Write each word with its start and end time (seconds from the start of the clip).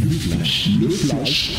Le 0.00 0.10
flash, 0.10 0.68
le 0.80 0.88
flash, 0.88 1.56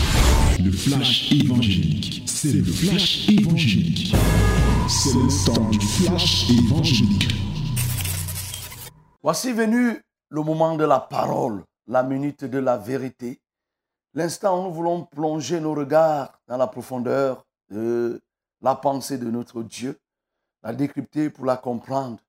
le 0.64 0.72
flash 0.72 1.32
évangélique. 1.32 2.24
C'est 2.28 2.54
le 2.54 2.64
flash 2.64 3.30
évangélique. 3.30 4.16
C'est 4.88 5.14
le 5.14 5.72
du 5.72 5.80
flash 5.80 6.50
évangélique. 6.50 7.28
Voici 9.22 9.52
venu 9.52 10.02
le 10.30 10.42
moment 10.44 10.76
de 10.76 10.86
la 10.86 11.00
parole, 11.00 11.64
la 11.88 12.04
minute 12.04 12.46
de 12.46 12.60
la 12.60 12.78
vérité. 12.78 13.42
L'instant 14.14 14.60
où 14.60 14.68
nous 14.68 14.74
voulons 14.74 15.06
plonger 15.06 15.60
nos 15.60 15.74
regards 15.74 16.40
dans 16.48 16.58
la 16.58 16.68
profondeur 16.68 17.46
de 17.70 18.22
la 18.62 18.76
pensée 18.76 19.18
de 19.18 19.30
notre 19.30 19.64
Dieu, 19.64 20.00
la 20.64 20.74
décrypter 20.74 21.30
pour 21.30 21.46
la 21.46 21.58
comprendre. 21.58 22.20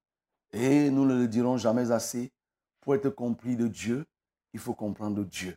Et 0.53 0.91
nous 0.91 1.05
ne 1.05 1.15
le 1.15 1.29
dirons 1.29 1.59
jamais 1.59 1.91
assez. 1.91 2.33
Pour 2.81 2.95
être 2.95 3.11
compris 3.11 3.57
de 3.57 3.69
Dieu, 3.69 4.07
il 4.55 4.61
faut 4.61 4.75
comprendre 4.75 5.23
Dieu. 5.25 5.57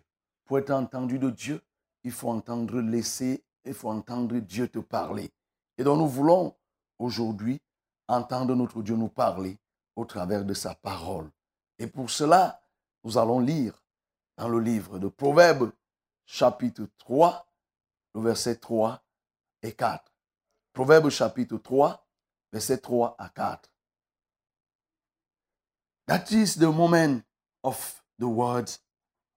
Pour 0.51 0.59
être 0.59 0.71
entendu 0.71 1.17
de 1.17 1.29
Dieu, 1.29 1.61
il 2.03 2.11
faut 2.11 2.29
entendre 2.29 2.81
laisser, 2.81 3.41
il 3.63 3.73
faut 3.73 3.89
entendre 3.89 4.37
Dieu 4.39 4.67
te 4.67 4.79
parler. 4.79 5.31
Et 5.77 5.83
donc 5.85 5.97
nous 5.97 6.09
voulons 6.09 6.53
aujourd'hui 6.99 7.61
entendre 8.09 8.53
notre 8.53 8.81
Dieu 8.81 8.97
nous 8.97 9.07
parler 9.07 9.57
au 9.95 10.03
travers 10.03 10.43
de 10.43 10.53
sa 10.53 10.75
parole. 10.75 11.31
Et 11.79 11.87
pour 11.87 12.09
cela, 12.09 12.61
nous 13.05 13.17
allons 13.17 13.39
lire 13.39 13.81
dans 14.35 14.49
le 14.49 14.59
livre 14.59 14.99
de 14.99 15.07
Proverbes, 15.07 15.71
chapitre 16.25 16.85
3, 16.97 17.47
le 18.15 18.21
verset 18.21 18.57
3 18.57 19.01
et 19.61 19.71
4. 19.71 20.03
Proverbes 20.73 21.11
chapitre 21.11 21.59
3, 21.59 22.05
verset 22.51 22.79
3 22.79 23.15
à 23.17 23.29
4. 23.29 23.71
That 26.07 26.25
is 26.31 26.55
the 26.55 26.63
moment 26.63 27.21
of 27.63 28.03
the 28.19 28.25
words 28.25 28.81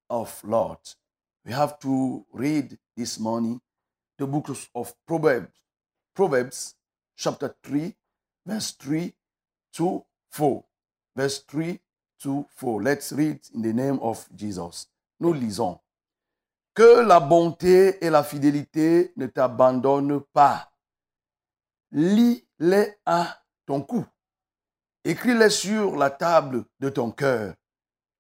of 0.09 0.43
Lord. 0.43 0.81
We 1.45 1.53
have 1.53 1.79
to 1.81 2.25
read 2.33 2.79
this 2.97 3.19
morning 3.21 3.61
the 4.17 4.27
book 4.27 4.49
of 4.75 4.95
Proverbs. 5.07 5.53
Proverbs 6.15 6.75
chapter 7.17 7.55
3, 7.63 7.95
verse 8.47 8.73
3 8.73 9.13
to 9.75 10.05
4. 10.31 10.65
Verse 11.15 11.45
3 11.47 11.79
to 12.23 12.47
4. 12.57 12.83
Let's 12.83 13.13
read 13.13 13.41
in 13.55 13.61
the 13.61 13.75
name 13.75 13.99
of 14.01 14.27
Jesus. 14.35 14.87
Nous 15.21 15.35
lisons. 15.35 15.79
Que 16.75 17.05
la 17.07 17.21
bonté 17.21 18.03
et 18.03 18.09
la 18.09 18.25
fidélité 18.25 19.13
ne 19.17 19.27
t'abandonnent 19.27 20.23
pas. 20.33 20.73
Lis-les 21.93 22.95
à 23.05 23.43
ton 23.67 23.83
cou. 23.83 24.07
Écris-les 25.05 25.51
sur 25.51 25.97
la 25.97 26.09
table 26.09 26.65
de 26.81 26.89
ton 26.89 27.11
cœur. 27.11 27.55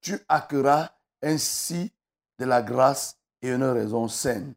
Tu 0.02 0.18
acquerras 0.28 0.90
ainsi 1.22 1.90
de 2.38 2.44
la 2.44 2.62
grâce 2.62 3.18
et 3.42 3.50
une 3.50 3.64
raison 3.64 4.08
saine 4.08 4.54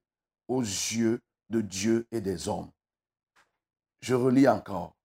aux 0.48 0.62
yeux 0.62 1.22
de 1.50 1.62
Dieu 1.62 2.08
et 2.12 2.22
des 2.22 2.48
hommes. 2.48 2.72
Je 4.02 4.16
relis 4.16 4.48
encore. 4.48 4.96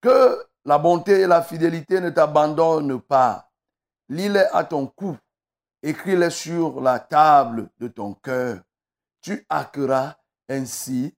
Que 0.00 0.46
la 0.64 0.78
bonté 0.78 1.20
et 1.20 1.26
la 1.26 1.42
fidélité 1.42 2.00
ne 2.00 2.10
t'abandonnent 2.10 3.00
pas. 3.00 3.50
Lis-les 4.08 4.46
à 4.52 4.64
ton 4.64 4.86
cou. 4.86 5.16
Écris-les 5.82 6.30
sur 6.30 6.80
la 6.80 6.98
table 6.98 7.70
de 7.78 7.88
ton 7.88 8.14
cœur. 8.14 8.60
Tu 9.20 9.44
acquerras 9.48 10.16
ainsi 10.48 11.14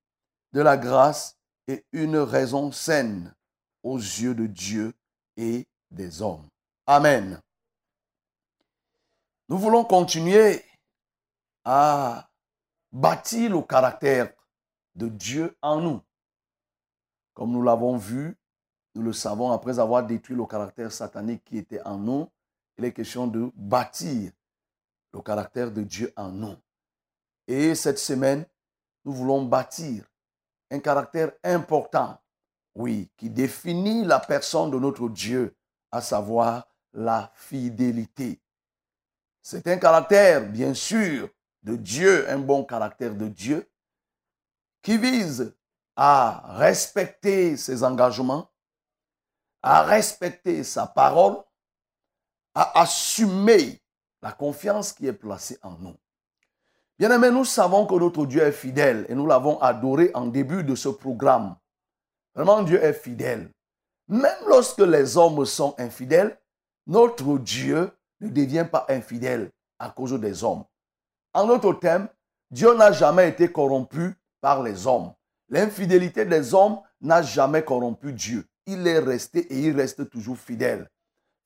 de 0.53 0.61
la 0.61 0.77
grâce 0.77 1.37
et 1.69 1.85
une 1.93 2.17
raison 2.17 2.73
saine 2.73 3.35
aux 3.83 3.99
yeux 3.99 4.35
de 4.35 4.47
Dieu 4.47 4.93
et 5.37 5.67
des 5.91 6.23
hommes. 6.23 6.47
Amen. 6.87 7.41
Nous 9.51 9.59
voulons 9.59 9.85
continuer 9.85 10.65
à 11.65 12.31
bâtir 12.93 13.51
le 13.51 13.61
caractère 13.63 14.33
de 14.95 15.09
Dieu 15.09 15.59
en 15.61 15.81
nous. 15.81 16.01
Comme 17.35 17.51
nous 17.51 17.63
l'avons 17.65 17.97
vu, 17.97 18.39
nous 18.95 19.03
le 19.03 19.13
savons, 19.13 19.51
après 19.51 19.81
avoir 19.81 20.07
détruit 20.07 20.37
le 20.37 20.47
caractère 20.47 20.93
satanique 20.93 21.43
qui 21.45 21.59
était 21.59 21.83
en 21.83 21.99
nous, 21.99 22.29
il 22.79 22.85
est 22.85 22.93
question 22.93 23.27
de 23.27 23.51
bâtir 23.57 24.31
le 25.13 25.21
caractère 25.21 25.73
de 25.73 25.83
Dieu 25.83 26.13
en 26.15 26.29
nous. 26.29 26.57
Et 27.49 27.75
cette 27.75 27.99
semaine, 27.99 28.47
nous 29.05 29.13
voulons 29.13 29.43
bâtir 29.43 30.05
un 30.71 30.79
caractère 30.79 31.33
important, 31.43 32.17
oui, 32.77 33.11
qui 33.17 33.29
définit 33.29 34.05
la 34.05 34.21
personne 34.21 34.71
de 34.71 34.79
notre 34.79 35.09
Dieu, 35.09 35.57
à 35.91 36.01
savoir 36.01 36.69
la 36.93 37.33
fidélité. 37.35 38.41
C'est 39.51 39.67
un 39.67 39.79
caractère, 39.79 40.47
bien 40.49 40.75
sûr, 40.75 41.29
de 41.65 41.75
Dieu, 41.75 42.31
un 42.31 42.39
bon 42.39 42.63
caractère 42.63 43.17
de 43.17 43.27
Dieu, 43.27 43.69
qui 44.81 44.97
vise 44.97 45.57
à 45.97 46.55
respecter 46.55 47.57
ses 47.57 47.83
engagements, 47.83 48.49
à 49.61 49.83
respecter 49.83 50.63
sa 50.63 50.87
parole, 50.87 51.43
à 52.55 52.81
assumer 52.81 53.83
la 54.23 54.31
confiance 54.31 54.93
qui 54.93 55.09
est 55.09 55.13
placée 55.13 55.59
en 55.63 55.73
nous. 55.81 55.97
Bien 56.97 57.11
aimé, 57.11 57.33
nous 57.33 57.45
savons 57.45 57.87
que 57.87 57.95
notre 57.97 58.27
Dieu 58.27 58.43
est 58.43 58.53
fidèle 58.53 59.05
et 59.09 59.17
nous 59.17 59.27
l'avons 59.27 59.61
adoré 59.61 60.13
en 60.15 60.27
début 60.27 60.63
de 60.63 60.77
ce 60.77 60.91
programme. 60.91 61.57
Vraiment, 62.37 62.63
Dieu 62.63 62.81
est 62.81 62.93
fidèle. 62.93 63.51
Même 64.07 64.45
lorsque 64.47 64.79
les 64.79 65.17
hommes 65.17 65.45
sont 65.45 65.75
infidèles, 65.77 66.41
notre 66.87 67.37
Dieu 67.39 67.91
ne 68.21 68.29
devient 68.29 68.67
pas 68.71 68.87
infidèle 68.89 69.51
à 69.79 69.91
cause 69.91 70.19
des 70.21 70.45
hommes. 70.45 70.65
En 71.33 71.47
notre 71.47 71.73
thème, 71.75 72.09
Dieu 72.51 72.75
n'a 72.75 72.93
jamais 72.93 73.29
été 73.29 73.51
corrompu 73.51 74.15
par 74.41 74.63
les 74.63 74.87
hommes. 74.87 75.13
L'infidélité 75.49 76.25
des 76.25 76.55
hommes 76.55 76.81
n'a 77.01 77.23
jamais 77.23 77.63
corrompu 77.65 78.13
Dieu. 78.13 78.45
Il 78.67 78.87
est 78.87 78.99
resté 78.99 79.41
et 79.53 79.61
il 79.61 79.77
reste 79.77 80.11
toujours 80.11 80.39
fidèle. 80.39 80.89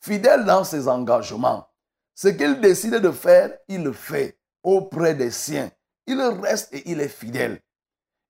Fidèle 0.00 0.44
dans 0.44 0.64
ses 0.64 0.88
engagements. 0.88 1.66
Ce 2.14 2.28
qu'il 2.28 2.60
décide 2.60 2.96
de 2.96 3.10
faire, 3.10 3.56
il 3.68 3.82
le 3.82 3.92
fait 3.92 4.38
auprès 4.62 5.14
des 5.14 5.30
siens. 5.30 5.70
Il 6.06 6.20
reste 6.20 6.72
et 6.74 6.90
il 6.90 7.00
est 7.00 7.08
fidèle. 7.08 7.60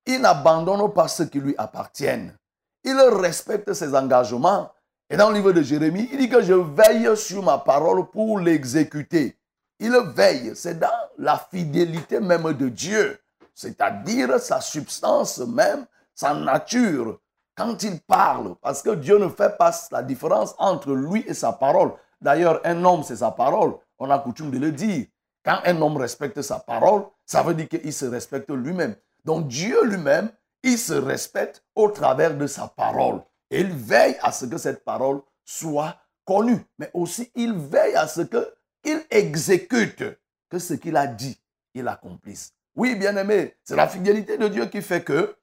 Il 0.06 0.20
n'abandonne 0.20 0.92
pas 0.92 1.08
ce 1.08 1.22
qui 1.22 1.40
lui 1.40 1.54
appartiennent. 1.58 2.36
Il 2.84 2.98
respecte 3.00 3.72
ses 3.72 3.94
engagements. 3.94 4.70
Et 5.10 5.16
dans 5.16 5.28
le 5.28 5.36
livre 5.36 5.52
de 5.52 5.62
Jérémie, 5.62 6.08
il 6.12 6.18
dit 6.18 6.28
que 6.28 6.42
je 6.42 6.54
veille 6.54 7.16
sur 7.16 7.42
ma 7.42 7.58
parole 7.58 8.08
pour 8.10 8.38
l'exécuter. 8.38 9.38
Il 9.78 9.92
veille, 10.14 10.52
c'est 10.54 10.78
dans 10.78 10.88
la 11.18 11.36
fidélité 11.36 12.20
même 12.20 12.52
de 12.54 12.68
Dieu, 12.68 13.18
c'est-à-dire 13.54 14.38
sa 14.40 14.60
substance 14.60 15.38
même, 15.38 15.86
sa 16.14 16.32
nature, 16.32 17.18
quand 17.56 17.82
il 17.82 18.00
parle, 18.00 18.56
parce 18.62 18.82
que 18.82 18.94
Dieu 18.94 19.18
ne 19.18 19.28
fait 19.28 19.56
pas 19.56 19.72
la 19.92 20.02
différence 20.02 20.54
entre 20.58 20.92
lui 20.92 21.24
et 21.26 21.34
sa 21.34 21.52
parole. 21.52 21.92
D'ailleurs, 22.20 22.60
un 22.64 22.84
homme, 22.84 23.02
c'est 23.02 23.16
sa 23.16 23.30
parole. 23.30 23.74
On 23.98 24.10
a 24.10 24.18
coutume 24.18 24.50
de 24.50 24.58
le 24.58 24.72
dire. 24.72 25.06
Quand 25.44 25.58
un 25.64 25.80
homme 25.82 25.98
respecte 25.98 26.40
sa 26.40 26.58
parole, 26.58 27.04
ça 27.26 27.42
veut 27.42 27.54
dire 27.54 27.68
qu'il 27.68 27.92
se 27.92 28.06
respecte 28.06 28.50
lui-même. 28.50 28.96
Donc 29.24 29.46
Dieu 29.46 29.84
lui-même, 29.84 30.30
il 30.62 30.78
se 30.78 30.94
respecte 30.94 31.62
au 31.74 31.90
travers 31.90 32.34
de 32.36 32.46
sa 32.46 32.66
parole. 32.66 33.20
Il 33.56 33.68
veille 33.68 34.16
à 34.20 34.32
ce 34.32 34.46
que 34.46 34.58
cette 34.58 34.84
parole 34.84 35.20
soit 35.44 35.96
connue. 36.24 36.60
Mais 36.78 36.90
aussi, 36.92 37.30
il 37.34 37.54
veille 37.54 37.94
à 37.94 38.08
ce 38.08 38.22
qu'il 38.22 39.00
exécute, 39.10 40.04
que 40.50 40.58
ce 40.58 40.74
qu'il 40.74 40.96
a 40.96 41.06
dit, 41.06 41.38
il 41.74 41.86
accomplisse. 41.86 42.52
Oui, 42.76 42.96
bien 42.96 43.16
aimé, 43.16 43.54
c'est 43.62 43.76
la 43.76 43.86
fidélité 43.86 44.36
de 44.36 44.48
Dieu 44.48 44.66
qui 44.66 44.82
fait 44.82 45.02
que 45.02 45.36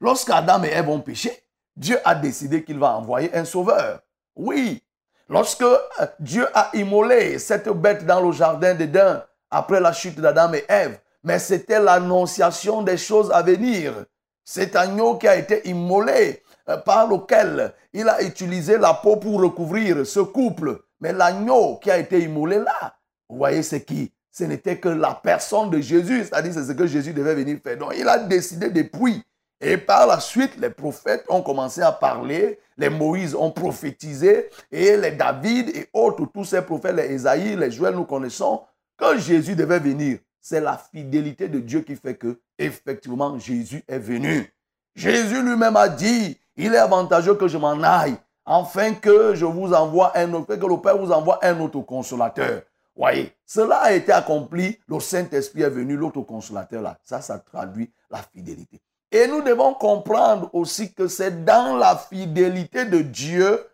lorsqu'Adam 0.00 0.64
et 0.64 0.68
Ève 0.68 0.88
ont 0.88 1.00
péché, 1.00 1.32
Dieu 1.74 1.98
a 2.04 2.14
décidé 2.14 2.62
qu'il 2.62 2.78
va 2.78 2.96
envoyer 2.96 3.34
un 3.34 3.44
sauveur. 3.44 4.00
Oui, 4.36 4.82
lorsque 5.28 5.62
euh, 5.62 5.78
Dieu 6.20 6.46
a 6.54 6.70
immolé 6.74 7.38
cette 7.38 7.68
bête 7.68 8.06
dans 8.06 8.20
le 8.20 8.30
jardin 8.32 8.74
d'Éden, 8.74 9.24
après 9.50 9.80
la 9.80 9.92
chute 9.92 10.20
d'Adam 10.20 10.52
et 10.54 10.64
Ève, 10.68 10.98
mais 11.24 11.38
c'était 11.38 11.80
l'annonciation 11.80 12.82
des 12.82 12.96
choses 12.96 13.32
à 13.32 13.42
venir. 13.42 14.04
Cet 14.44 14.76
agneau 14.76 15.16
qui 15.16 15.26
a 15.26 15.36
été 15.36 15.68
immolé, 15.68 16.44
par 16.84 17.08
lequel 17.08 17.72
il 17.92 18.08
a 18.08 18.22
utilisé 18.22 18.78
la 18.78 18.94
peau 18.94 19.16
pour 19.16 19.40
recouvrir 19.40 20.06
ce 20.06 20.20
couple. 20.20 20.80
Mais 21.00 21.12
l'agneau 21.12 21.76
qui 21.76 21.90
a 21.90 21.98
été 21.98 22.20
immolé 22.20 22.58
là, 22.58 22.96
vous 23.28 23.36
voyez, 23.36 23.62
c'est 23.62 23.84
qui? 23.84 24.12
Ce 24.30 24.44
n'était 24.44 24.78
que 24.78 24.88
la 24.88 25.14
personne 25.14 25.70
de 25.70 25.80
Jésus, 25.80 26.24
c'est-à-dire 26.24 26.52
c'est 26.52 26.64
ce 26.64 26.72
que 26.72 26.86
Jésus 26.86 27.12
devait 27.12 27.34
venir 27.34 27.58
faire. 27.62 27.78
Donc 27.78 27.94
il 27.96 28.08
a 28.08 28.18
décidé 28.18 28.68
depuis. 28.70 29.22
Et 29.60 29.78
par 29.78 30.06
la 30.06 30.20
suite, 30.20 30.56
les 30.58 30.68
prophètes 30.68 31.24
ont 31.30 31.40
commencé 31.40 31.80
à 31.80 31.90
parler, 31.90 32.58
les 32.76 32.90
Moïse 32.90 33.34
ont 33.34 33.50
prophétisé, 33.50 34.50
et 34.70 34.96
les 34.98 35.12
David 35.12 35.70
et 35.70 35.88
autres, 35.94 36.26
tous 36.26 36.44
ces 36.44 36.60
prophètes, 36.60 36.96
les 36.96 37.14
Esaïe, 37.14 37.56
les 37.56 37.70
Joël, 37.70 37.94
nous 37.94 38.04
connaissons, 38.04 38.62
que 38.98 39.18
Jésus 39.18 39.56
devait 39.56 39.78
venir. 39.78 40.18
C'est 40.42 40.60
la 40.60 40.76
fidélité 40.76 41.48
de 41.48 41.58
Dieu 41.58 41.80
qui 41.80 41.96
fait 41.96 42.14
que, 42.14 42.38
effectivement, 42.58 43.38
Jésus 43.38 43.82
est 43.88 43.98
venu. 43.98 44.52
Jésus 44.94 45.42
lui-même 45.42 45.76
a 45.76 45.88
dit, 45.88 46.38
il 46.56 46.74
est 46.74 46.78
avantageux 46.78 47.34
que 47.34 47.48
je 47.48 47.58
m'en 47.58 47.82
aille, 47.82 48.16
afin 48.44 48.94
que 48.94 49.34
je 49.34 49.44
vous 49.44 49.72
envoie 49.72 50.16
un 50.16 50.32
autre, 50.32 50.54
que 50.54 50.66
le 50.66 50.76
Père 50.78 50.96
vous 50.96 51.12
envoie 51.12 51.38
un 51.42 51.58
autre 51.60 51.80
consolateur. 51.80 52.62
Voyez, 52.96 53.32
cela 53.44 53.76
a 53.76 53.92
été 53.92 54.12
accompli, 54.12 54.78
le 54.88 55.00
Saint-Esprit 55.00 55.62
est 55.62 55.70
venu, 55.70 55.96
l'autre 55.96 56.22
consolateur 56.22 56.80
là. 56.80 56.96
Ça, 57.02 57.20
ça 57.20 57.38
traduit 57.38 57.90
la 58.10 58.18
fidélité. 58.18 58.80
Et 59.12 59.26
nous 59.26 59.42
devons 59.42 59.74
comprendre 59.74 60.48
aussi 60.52 60.92
que 60.92 61.06
c'est 61.06 61.44
dans 61.44 61.76
la 61.76 61.96
fidélité 61.96 62.86
de 62.86 63.00
Dieu 63.00 63.66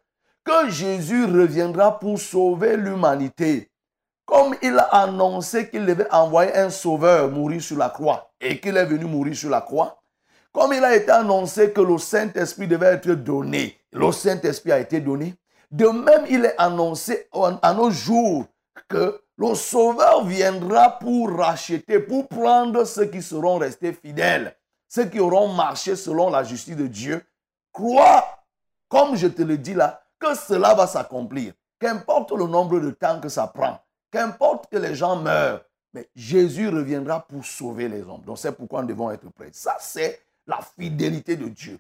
que 0.45 0.69
Jésus 0.69 1.25
reviendra 1.25 1.99
pour 1.99 2.19
sauver 2.19 2.77
l'humanité. 2.77 3.71
Comme 4.27 4.55
il 4.63 4.79
a 4.79 4.89
annoncé 5.03 5.69
qu'il 5.69 5.87
devait 5.87 6.11
envoyer 6.13 6.57
un 6.57 6.71
sauveur 6.71 7.31
mourir 7.31 7.63
sur 7.63 7.79
la 7.79 7.91
croix 7.91 8.31
et 8.41 8.61
qu'il 8.61 8.77
est 8.77 8.85
venu 8.85 9.05
mourir 9.05 9.37
sur 9.37 9.51
la 9.51 9.61
croix, 9.61 10.02
comme 10.53 10.73
il 10.75 10.85
a 10.85 10.95
été 10.95 11.11
annoncé 11.11 11.73
que 11.73 11.81
le 11.81 11.99
Saint-Esprit 11.99 12.69
devait 12.69 12.95
être 12.95 13.11
donné, 13.13 13.79
le 13.93 14.13
Saint-Esprit 14.13 14.73
a 14.73 14.79
été 14.79 15.01
donné, 15.01 15.35
de 15.71 15.87
même 15.87 16.27
il 16.29 16.45
est 16.45 16.55
annoncé 16.59 17.29
à 17.63 17.73
nos 17.73 17.91
jours 17.91 18.45
que 18.89 19.21
le 19.39 19.55
Sauveur 19.55 20.25
viendra 20.25 20.99
pour 20.99 21.31
racheter, 21.37 21.99
pour 21.99 22.29
prendre 22.29 22.85
ceux 22.85 23.07
qui 23.07 23.23
seront 23.23 23.59
restés 23.59 23.93
fidèles, 23.93 24.55
ceux 24.89 25.07
qui 25.07 25.21
auront 25.21 25.49
marché 25.49 25.97
selon 25.97 26.31
la 26.31 26.45
justice 26.45 26.77
de 26.77 26.87
Dieu. 26.87 27.25
Crois, 27.73 28.25
comme 28.89 29.17
je 29.17 29.29
te 29.29 29.43
le 29.43 29.57
dis 29.57 29.75
là, 29.75 30.03
que 30.19 30.35
cela 30.35 30.75
va 30.75 30.87
s'accomplir. 30.87 31.55
Qu'importe 31.81 32.31
le 32.33 32.47
nombre 32.47 32.79
de 32.79 32.91
temps 32.91 33.19
que 33.19 33.29
ça 33.29 33.47
prend, 33.49 33.81
qu'importe 34.13 34.71
que 34.71 34.77
les 34.77 34.95
gens 34.95 35.17
meurent, 35.17 35.65
mais 35.93 36.09
Jésus 36.15 36.69
reviendra 36.69 37.27
pour 37.27 37.45
sauver 37.45 37.89
les 37.89 38.03
hommes. 38.03 38.23
Donc 38.25 38.39
c'est 38.39 38.53
pourquoi 38.53 38.83
nous 38.83 38.89
devons 38.89 39.11
être 39.11 39.29
prêts. 39.31 39.51
Ça, 39.53 39.77
c'est 39.81 40.21
la 40.47 40.61
fidélité 40.79 41.37
de 41.37 41.49
Dieu. 41.49 41.79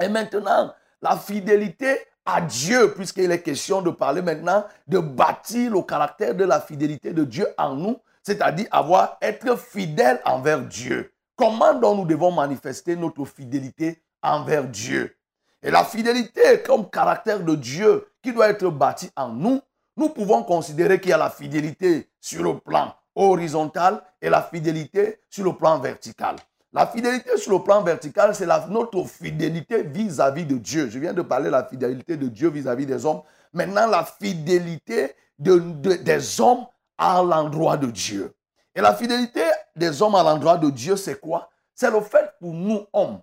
Et 0.00 0.08
maintenant, 0.08 0.72
la 1.02 1.16
fidélité 1.16 1.98
à 2.24 2.40
Dieu, 2.40 2.92
puisqu'il 2.94 3.30
est 3.30 3.42
question 3.42 3.82
de 3.82 3.90
parler 3.90 4.20
maintenant 4.20 4.64
de 4.86 4.98
bâtir 4.98 5.72
le 5.72 5.82
caractère 5.82 6.34
de 6.34 6.44
la 6.44 6.60
fidélité 6.60 7.12
de 7.12 7.24
Dieu 7.24 7.46
en 7.56 7.74
nous, 7.74 7.98
c'est-à-dire 8.22 8.66
avoir 8.72 9.16
être 9.22 9.56
fidèle 9.56 10.20
envers 10.24 10.60
Dieu. 10.60 11.12
Comment 11.36 11.74
donc 11.74 11.98
nous 11.98 12.06
devons 12.06 12.32
manifester 12.32 12.96
notre 12.96 13.24
fidélité 13.24 14.02
envers 14.22 14.64
Dieu? 14.64 15.16
Et 15.62 15.70
la 15.70 15.84
fidélité 15.84 16.62
comme 16.62 16.90
caractère 16.90 17.40
de 17.40 17.54
Dieu 17.54 18.08
qui 18.22 18.32
doit 18.32 18.48
être 18.48 18.68
bâti 18.70 19.10
en 19.16 19.28
nous, 19.28 19.60
nous 19.96 20.08
pouvons 20.08 20.42
considérer 20.42 21.00
qu'il 21.00 21.10
y 21.10 21.14
a 21.14 21.18
la 21.18 21.30
fidélité 21.30 22.10
sur 22.20 22.42
le 22.42 22.58
plan 22.58 22.94
horizontal 23.14 24.02
et 24.20 24.28
la 24.28 24.42
fidélité 24.42 25.20
sur 25.30 25.44
le 25.44 25.54
plan 25.54 25.78
vertical. 25.78 26.36
La 26.76 26.86
fidélité 26.86 27.38
sur 27.38 27.52
le 27.52 27.64
plan 27.64 27.82
vertical, 27.82 28.34
c'est 28.34 28.46
notre 28.68 29.02
fidélité 29.04 29.82
vis-à-vis 29.82 30.44
de 30.44 30.58
Dieu. 30.58 30.90
Je 30.90 30.98
viens 30.98 31.14
de 31.14 31.22
parler 31.22 31.46
de 31.46 31.52
la 31.52 31.64
fidélité 31.64 32.18
de 32.18 32.28
Dieu 32.28 32.50
vis-à-vis 32.50 32.84
des 32.84 33.06
hommes. 33.06 33.22
Maintenant, 33.54 33.86
la 33.86 34.04
fidélité 34.04 35.14
des 35.38 36.38
hommes 36.38 36.66
à 36.98 37.22
l'endroit 37.22 37.78
de 37.78 37.86
Dieu. 37.86 38.34
Et 38.74 38.82
la 38.82 38.94
fidélité 38.94 39.40
des 39.74 40.02
hommes 40.02 40.16
à 40.16 40.22
l'endroit 40.22 40.58
de 40.58 40.68
Dieu, 40.68 40.96
c'est 40.96 41.18
quoi? 41.18 41.48
C'est 41.74 41.90
le 41.90 42.02
fait 42.02 42.34
pour 42.40 42.52
nous, 42.52 42.84
hommes, 42.92 43.22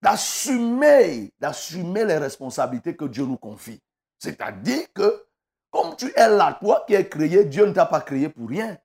d'assumer, 0.00 1.34
d'assumer 1.38 2.06
les 2.06 2.16
responsabilités 2.16 2.96
que 2.96 3.04
Dieu 3.04 3.26
nous 3.26 3.36
confie. 3.36 3.82
C'est-à-dire 4.18 4.90
que, 4.94 5.26
comme 5.70 5.94
tu 5.94 6.10
es 6.16 6.28
là, 6.30 6.56
toi 6.58 6.84
qui 6.86 6.94
es 6.94 7.06
créé, 7.06 7.44
Dieu 7.44 7.66
ne 7.66 7.72
t'a 7.72 7.84
pas 7.84 8.00
créé 8.00 8.30
pour 8.30 8.48
rien. 8.48 8.78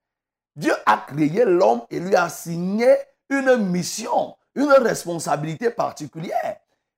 Dieu 0.58 0.74
a 0.86 0.98
créé 1.08 1.46
l'homme 1.46 1.84
et 1.90 2.02
lui 2.02 2.18
a 2.18 2.26
assigné 2.26 2.98
une 3.32 3.58
mission, 3.70 4.36
une 4.54 4.72
responsabilité 4.72 5.72
particulière. 5.72 6.58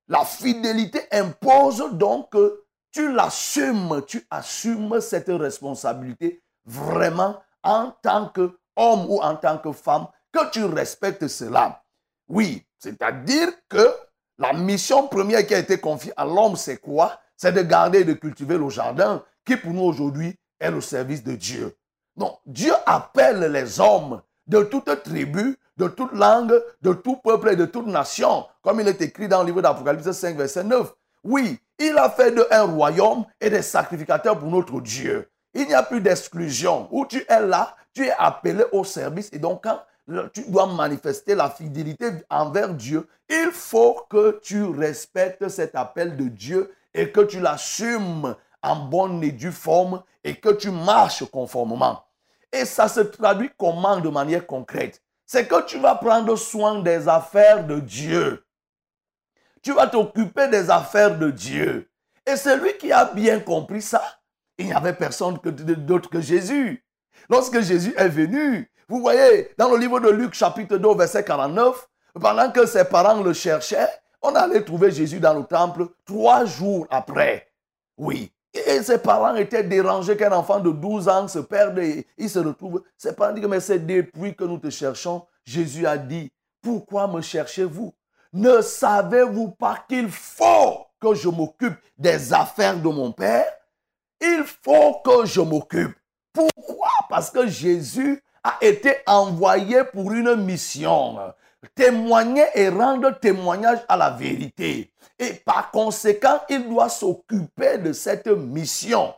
La 0.10 0.26
fidélité 0.26 1.02
impose 1.12 1.90
donc 1.94 2.32
que 2.32 2.64
tu 2.92 3.14
l'assumes, 3.14 4.02
tu 4.06 4.26
assumes 4.30 5.00
cette 5.00 5.30
responsabilité 5.30 6.42
vraiment 6.66 7.38
en 7.64 7.92
tant 8.02 8.28
qu'homme 8.28 9.06
ou 9.10 9.22
en 9.22 9.36
tant 9.36 9.58
que 9.58 9.72
femme, 9.72 10.08
que 10.32 10.52
tu 10.52 10.66
respectes 10.66 11.28
cela. 11.28 11.82
Oui, 12.28 12.66
c'est-à-dire 12.78 13.50
que 13.70 13.88
la 14.38 14.54
mission 14.54 15.08
première 15.08 15.46
qui 15.46 15.56
a 15.56 15.60
été 15.60 15.80
confiée 15.80 16.14
à 16.18 16.26
l'homme, 16.26 16.56
c'est 16.56 16.78
quoi? 16.78 17.20
C'est 17.38 17.52
de 17.52 17.62
garder 17.62 18.00
et 18.00 18.06
de 18.06 18.14
cultiver 18.14 18.58
le 18.58 18.70
jardin 18.70 19.24
qui 19.46 19.56
pour 19.56 19.72
nous 19.72 19.84
aujourd'hui 19.84 20.38
est 20.60 20.72
le 20.72 20.82
service 20.82 21.24
de 21.24 21.36
Dieu. 21.36 21.76
Donc, 22.16 22.40
Dieu 22.46 22.74
appelle 22.86 23.52
les 23.52 23.80
hommes 23.80 24.22
de 24.48 24.64
toute 24.64 25.04
tribu, 25.04 25.58
de 25.78 25.88
toute 25.88 26.14
langue, 26.14 26.54
de 26.82 26.94
tout 26.94 27.18
peuple 27.18 27.50
et 27.50 27.56
de 27.56 27.66
toute 27.66 27.88
nation, 27.88 28.46
comme 28.62 28.80
il 28.80 28.88
est 28.88 29.02
écrit 29.02 29.28
dans 29.28 29.42
le 29.42 29.48
livre 29.48 29.62
d'Apocalypse 29.62 30.12
5, 30.12 30.38
verset 30.38 30.64
9. 30.64 30.94
Oui, 31.24 31.60
il 31.80 31.98
a 31.98 32.10
fait 32.10 32.32
de 32.32 32.46
un 32.52 32.64
royaume 32.64 33.26
et 33.40 33.50
des 33.50 33.62
sacrificateurs 33.62 34.38
pour 34.38 34.50
notre 34.50 34.82
Dieu. 34.82 35.30
Il 35.54 35.68
n'y 35.68 35.74
a 35.74 35.84
plus 35.84 36.02
d'exclusion. 36.02 36.88
Où 36.92 37.06
tu 37.06 37.24
es 37.28 37.40
là, 37.40 37.76
tu 37.94 38.06
es 38.06 38.14
appelé 38.18 38.64
au 38.72 38.84
service. 38.84 39.30
Et 39.32 39.40
donc, 39.40 39.64
quand 39.64 39.80
tu 40.34 40.44
dois 40.50 40.68
manifester 40.68 41.36
la 41.36 41.50
fidélité 41.50 42.12
envers 42.30 42.74
Dieu, 42.74 43.08
il 43.30 43.52
faut 43.52 44.02
que 44.10 44.40
tu 44.44 44.64
respectes 44.66 45.48
cet 45.48 45.76
appel 45.76 46.18
de 46.18 46.28
Dieu 46.28 46.74
et 46.94 47.12
que 47.12 47.22
tu 47.22 47.40
l'assumes 47.40 48.36
en 48.62 48.76
bonne 48.88 49.24
et 49.24 49.32
due 49.32 49.52
forme 49.52 50.02
et 50.24 50.36
que 50.36 50.50
tu 50.50 50.72
marches 50.72 51.26
conformément. 51.30 52.04
Et 52.54 52.66
ça 52.66 52.88
se 52.88 53.02
traduit 53.02 53.52
comment 53.58 54.00
de 54.00 54.10
manière 54.10 54.46
concrète? 54.46 55.02
C'est 55.26 55.48
que 55.48 55.66
tu 55.66 55.80
vas 55.80 55.96
prendre 55.96 56.36
soin 56.36 56.82
des 56.82 57.10
affaires 57.10 57.66
de 57.66 57.80
Dieu. 57.80 58.46
Tu 59.64 59.74
vas 59.74 59.88
t'occuper 59.88 60.48
des 60.50 60.70
affaires 60.70 61.18
de 61.18 61.32
Dieu. 61.32 61.90
Et 62.26 62.36
celui 62.36 62.78
qui 62.78 62.92
a 62.92 63.06
bien 63.06 63.40
compris 63.40 63.82
ça, 63.82 64.04
il 64.58 64.68
n'y 64.68 64.74
avait 64.74 64.94
personne 64.94 65.40
d'autre 65.42 66.10
que 66.10 66.22
Jésus. 66.22 66.86
Lorsque 67.30 67.60
Jésus 67.62 67.94
est 67.98 68.10
venu, 68.10 68.72
vous 68.88 69.00
voyez, 69.00 69.52
dans 69.58 69.70
le 69.70 69.78
livre 69.78 70.00
de 70.00 70.10
Luc 70.10 70.34
chapitre 70.34 70.78
2, 70.78 70.96
verset 70.96 71.24
49, 71.24 71.90
pendant 72.20 72.52
que 72.52 72.66
ses 72.66 72.86
parents 72.86 73.24
le 73.24 73.34
cherchaient, 73.34 73.90
on 74.22 74.36
allait 74.36 74.64
trouver 74.64 74.92
Jésus 74.92 75.20
dans 75.20 75.34
le 75.34 75.44
temple 75.44 75.88
trois 76.06 76.46
jours 76.46 76.86
après. 76.90 77.52
Oui, 77.98 78.33
et 78.54 78.84
ses 78.84 79.00
parents 79.00 79.36
étaient 79.36 79.64
dérangés 79.64 80.16
qu'un 80.16 80.32
enfant 80.32 80.60
de 80.60 80.72
12 80.72 81.10
ans 81.10 81.28
se 81.28 81.40
perde 81.40 81.80
et 81.80 82.06
il 82.18 82.30
se 82.30 82.40
retrouve. 82.40 82.84
Ses 82.98 83.14
parents 83.14 83.34
disent, 83.34 83.48
mais 83.48 83.60
c'est 83.60 83.80
depuis 83.80 84.36
que 84.36 84.44
nous 84.44 84.60
te 84.60 84.70
cherchons. 84.70 85.26
Jésus 85.44 85.88
a 85.88 85.98
dit, 85.98 86.32
pourquoi 86.62 87.08
me 87.08 87.22
cherchez-vous? 87.22 87.94
Ne 88.32 88.62
savez-vous 88.62 89.50
pas 89.50 89.84
qu'il 89.88 90.10
faut 90.10 90.86
que 91.00 91.14
je 91.14 91.30
m'occupe 91.30 91.76
des 91.98 92.34
affaires 92.34 92.78
de 92.78 92.90
mon 92.90 93.12
Père? 93.12 93.46
Il 94.22 94.44
faut 94.64 95.02
que 95.04 95.26
je 95.26 95.42
m'occupe. 95.42 95.96
Pourquoi? 96.32 96.90
Parce 97.10 97.30
que 97.30 97.48
Jésus 97.48 98.24
a 98.44 98.58
été 98.62 98.98
envoyé 99.06 99.84
pour 99.84 100.12
une 100.12 100.36
mission. 100.36 101.18
Témoigner 101.76 102.46
et 102.56 102.70
rendre 102.70 103.20
témoignage 103.20 103.80
à 103.88 103.98
la 103.98 104.10
vérité. 104.10 104.92
Et 105.18 105.34
par 105.34 105.72
conséquent, 105.72 106.42
il 106.50 106.68
doit 106.68 106.90
s'occuper 106.90 107.78
de 107.78 107.94
cette 107.94 108.28
mission. 108.28 109.14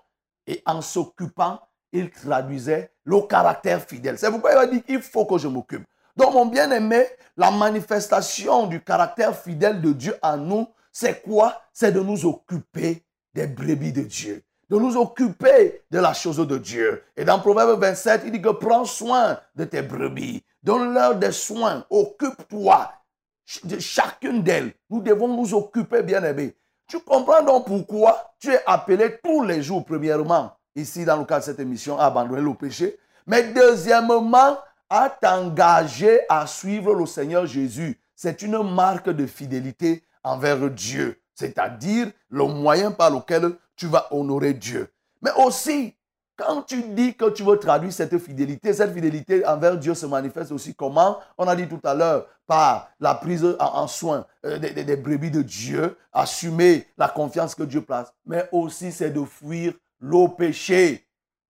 Et 0.48 0.62
en 0.66 0.82
s'occupant, 0.82 1.60
il 1.92 2.12
traduisait 2.12 2.92
le 3.04 3.22
caractère 3.22 3.82
fidèle. 3.82 4.18
C'est 4.18 4.30
pourquoi 4.30 4.52
il 4.54 4.58
a 4.58 4.68
dit 4.68 4.82
qu'il 4.82 5.02
faut 5.02 5.26
que 5.26 5.38
je 5.38 5.48
m'occupe. 5.48 5.86
Donc, 6.16 6.34
mon 6.34 6.46
bien-aimé, 6.46 7.06
la 7.36 7.52
manifestation 7.52 8.68
du 8.68 8.82
caractère 8.82 9.38
fidèle 9.38 9.82
de 9.82 9.92
Dieu 9.92 10.16
en 10.22 10.38
nous, 10.38 10.68
c'est 10.92 11.22
quoi? 11.22 11.62
C'est 11.74 11.92
de 11.92 12.00
nous 12.00 12.26
occuper 12.26 13.04
des 13.34 13.48
brebis 13.48 13.92
de 13.92 14.04
Dieu, 14.04 14.44
de 14.70 14.78
nous 14.78 14.98
occuper 14.98 15.84
de 15.92 16.00
la 16.00 16.14
chose 16.14 16.38
de 16.38 16.58
Dieu. 16.58 17.04
Et 17.16 17.24
dans 17.26 17.40
Proverbe 17.40 17.80
27, 17.80 18.22
il 18.26 18.32
dit 18.32 18.42
que 18.42 18.50
prends 18.50 18.86
soin 18.86 19.40
de 19.56 19.66
tes 19.66 19.82
brebis, 19.82 20.44
donne-leur 20.64 21.16
des 21.16 21.32
soins, 21.32 21.86
occupe-toi 21.90 22.92
de 23.64 23.80
chacune 23.80 24.42
d'elles. 24.42 24.74
Nous 24.90 25.02
devons 25.02 25.28
nous 25.28 25.54
occuper, 25.54 26.02
bien 26.02 26.24
aimé. 26.24 26.56
Tu 26.88 27.00
comprends 27.00 27.44
donc 27.44 27.68
pourquoi 27.68 28.34
tu 28.40 28.52
es 28.52 28.62
appelé 28.66 29.20
tous 29.24 29.44
les 29.44 29.62
jours, 29.62 29.86
premièrement, 29.86 30.56
ici 30.76 31.06
dans 31.06 31.18
le 31.18 31.26
cadre 31.26 31.42
de 31.42 31.46
cette 31.46 31.60
émission, 31.60 32.00
à 32.00 32.06
abandonner 32.06 32.42
le 32.42 32.54
péché. 32.54 32.98
Mais 33.28 33.44
deuxièmement, 33.54 34.58
à 34.90 35.10
t'engager 35.10 36.22
à 36.30 36.46
suivre 36.48 36.94
le 36.94 37.06
Seigneur 37.06 37.46
Jésus. 37.46 38.00
C'est 38.16 38.42
une 38.42 38.62
marque 38.64 39.10
de 39.10 39.26
fidélité 39.26 40.04
envers 40.24 40.70
Dieu, 40.70 41.20
c'est-à-dire 41.34 42.12
le 42.36 42.44
moyen 42.46 42.92
par 42.92 43.12
lequel 43.12 43.54
tu 43.78 43.88
vas 43.88 44.08
honorer 44.12 44.54
Dieu. 44.54 44.92
Mais 45.22 45.32
aussi, 45.38 45.96
quand 46.36 46.64
tu 46.64 46.84
dis 46.84 47.16
que 47.16 47.30
tu 47.30 47.44
veux 47.44 47.58
traduire 47.58 47.94
cette 47.94 48.18
fidélité, 48.18 48.74
cette 48.74 48.94
fidélité 48.94 49.46
envers 49.48 49.78
Dieu 49.78 49.94
se 49.94 50.06
manifeste 50.06 50.52
aussi 50.52 50.76
comment? 50.76 51.20
On 51.38 51.48
a 51.48 51.56
dit 51.56 51.68
tout 51.68 51.80
à 51.86 51.94
l'heure, 51.94 52.28
par 52.46 52.90
la 53.00 53.16
prise 53.16 53.56
en, 53.58 53.88
soin 53.88 54.26
euh, 54.46 54.60
des, 54.60 54.98
brebis 54.98 55.32
de 55.32 55.42
Dieu, 55.42 55.98
assumer 56.12 56.86
la 56.98 57.08
confiance 57.08 57.56
que 57.56 57.64
Dieu 57.64 57.82
place, 57.82 58.14
mais 58.26 58.50
aussi 58.52 58.92
c'est 58.92 59.12
de 59.12 59.24
fuir 59.24 59.74
le 60.02 60.28
péché. 60.36 61.08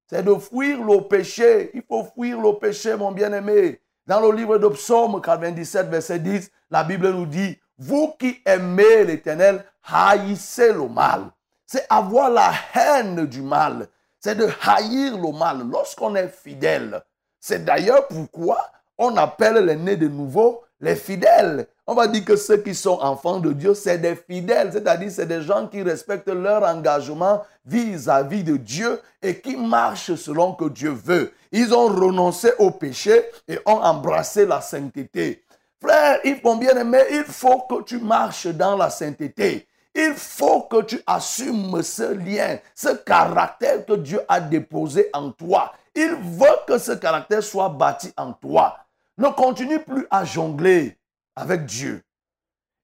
C'est 0.07 0.23
de 0.23 0.35
fuir 0.35 0.83
le 0.83 1.01
péché. 1.07 1.71
Il 1.73 1.81
faut 1.81 2.05
fuir 2.15 2.39
le 2.39 2.59
péché, 2.59 2.95
mon 2.95 3.11
bien-aimé. 3.11 3.81
Dans 4.05 4.19
le 4.19 4.31
livre 4.31 4.59
de 4.59 4.67
Psaume 4.67 5.19
97, 5.19 5.87
verset 5.89 6.19
10, 6.19 6.51
la 6.69 6.83
Bible 6.83 7.09
nous 7.09 7.25
dit, 7.25 7.57
vous 7.77 8.13
qui 8.19 8.39
aimez 8.45 9.03
l'Éternel, 9.03 9.65
haïssez 9.87 10.73
le 10.73 10.87
mal. 10.87 11.31
C'est 11.65 11.85
avoir 11.89 12.29
la 12.29 12.53
haine 12.73 13.25
du 13.25 13.41
mal 13.41 13.87
c'est 14.25 14.33
de 14.33 14.49
haïr 14.65 15.15
le 15.19 15.37
mal. 15.37 15.61
Lorsqu'on 15.71 16.15
est 16.15 16.29
fidèle, 16.29 16.99
c'est 17.39 17.63
d'ailleurs 17.63 18.07
pourquoi 18.07 18.57
on 18.97 19.15
appelle 19.17 19.63
les 19.63 19.75
nés 19.75 19.97
de 19.97 20.07
nouveau 20.07 20.63
les 20.81 20.95
fidèles. 20.95 21.67
On 21.85 21.93
va 21.93 22.07
dire 22.07 22.25
que 22.25 22.35
ceux 22.35 22.57
qui 22.57 22.73
sont 22.73 22.97
enfants 23.01 23.39
de 23.39 23.53
Dieu, 23.53 23.75
c'est 23.75 23.99
des 23.99 24.15
fidèles, 24.15 24.71
c'est-à-dire 24.73 25.11
c'est 25.11 25.27
des 25.27 25.43
gens 25.43 25.67
qui 25.67 25.83
respectent 25.83 26.27
leur 26.27 26.63
engagement 26.63 27.43
vis-à-vis 27.67 28.43
de 28.43 28.57
Dieu 28.57 28.99
et 29.21 29.39
qui 29.39 29.55
marchent 29.55 30.15
selon 30.15 30.53
que 30.53 30.69
Dieu 30.69 30.89
veut. 30.89 31.31
Ils 31.51 31.71
ont 31.75 31.85
renoncé 31.85 32.51
au 32.57 32.71
péché 32.71 33.23
et 33.47 33.59
ont 33.67 33.79
embrassé 33.83 34.47
la 34.47 34.59
sainteté. 34.59 35.43
Frère, 35.79 36.19
il 36.23 36.37
faut 36.37 36.55
bien 36.55 36.75
aimer, 36.75 37.03
il 37.11 37.25
faut 37.25 37.59
que 37.59 37.83
tu 37.83 37.99
marches 37.99 38.47
dans 38.47 38.75
la 38.75 38.89
sainteté. 38.89 39.67
Il 39.97 40.13
faut 40.13 40.63
que 40.63 40.81
tu 40.83 41.01
assumes 41.07 41.81
ce 41.81 42.13
lien, 42.13 42.59
ce 42.75 42.89
caractère 42.89 43.85
que 43.85 43.93
Dieu 43.93 44.21
a 44.27 44.41
déposé 44.41 45.09
en 45.13 45.31
toi. 45.31 45.73
Il 45.95 46.11
veut 46.15 46.57
que 46.67 46.77
ce 46.77 46.91
caractère 46.91 47.41
soit 47.41 47.69
bâti 47.69 48.11
en 48.17 48.33
toi. 48.33 48.77
Ne 49.17 49.29
continue 49.29 49.79
plus 49.79 50.05
à 50.11 50.25
jongler 50.25 50.97
avec 51.33 51.65
Dieu. 51.65 52.03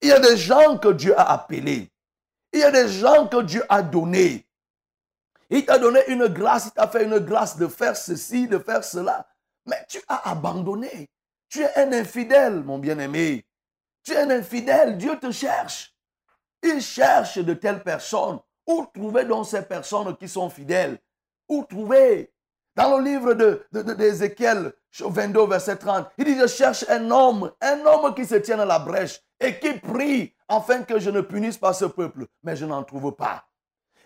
Il 0.02 0.08
y 0.08 0.14
a 0.14 0.20
des 0.20 0.38
gens 0.38 0.78
que 0.78 0.94
Dieu 0.94 1.14
a 1.20 1.34
appelés. 1.34 1.92
Il 2.54 2.62
y 2.62 2.64
a 2.64 2.72
des 2.72 2.88
gens 2.88 3.28
que 3.28 3.42
Dieu 3.42 3.64
a 3.68 3.82
donnés. 3.82 4.48
Il 5.50 5.66
t'a 5.66 5.78
donné 5.78 6.00
une 6.08 6.28
grâce, 6.28 6.68
il 6.68 6.72
t'a 6.72 6.88
fait 6.88 7.04
une 7.04 7.20
grâce 7.20 7.58
de 7.58 7.68
faire 7.68 7.98
ceci, 7.98 8.48
de 8.48 8.58
faire 8.58 8.86
cela. 8.86 9.28
Mais 9.66 9.86
tu 9.90 10.00
as 10.08 10.30
abandonné. 10.30 11.10
Tu 11.50 11.62
es 11.62 11.76
un 11.76 11.92
infidèle, 11.92 12.64
mon 12.64 12.80
bien-aimé. 12.80 13.46
Tu 14.02 14.14
es 14.14 14.18
un 14.18 14.30
infidèle. 14.30 14.98
Dieu 14.98 15.20
te 15.20 15.30
cherche. 15.30 15.94
Il 16.64 16.82
cherche 16.82 17.38
de 17.38 17.54
telles 17.54 17.84
personnes. 17.84 18.40
Où 18.68 18.86
trouver 18.94 19.26
donc 19.26 19.48
ces 19.48 19.64
personnes 19.64 20.16
qui 20.18 20.28
sont 20.28 20.50
fidèles? 20.50 21.00
Où 21.50 21.64
trouver? 21.64 22.32
Dans 22.76 22.98
le 22.98 23.04
livre 23.04 23.34
d'Ézéchiel, 23.94 24.64
de, 24.64 25.06
22, 25.06 25.46
verset 25.46 25.76
30, 25.76 26.08
il 26.18 26.26
dit, 26.26 26.40
je 26.40 26.48
cherche 26.48 26.86
un 26.88 27.12
homme, 27.12 27.52
un 27.60 27.86
homme 27.86 28.14
qui 28.16 28.26
se 28.26 28.36
tienne 28.36 28.62
à 28.62 28.66
la 28.66 28.80
brèche 28.80 29.20
et 29.40 29.60
qui 29.60 29.74
prie 29.74 30.34
afin 30.48 30.84
que 30.84 31.00
je 31.00 31.10
ne 31.10 31.22
punisse 31.22 31.58
pas 31.58 31.74
ce 31.74 31.86
peuple. 31.86 32.28
Mais 32.44 32.56
je 32.56 32.66
n'en 32.66 32.84
trouve 32.84 33.12
pas. 33.12 33.44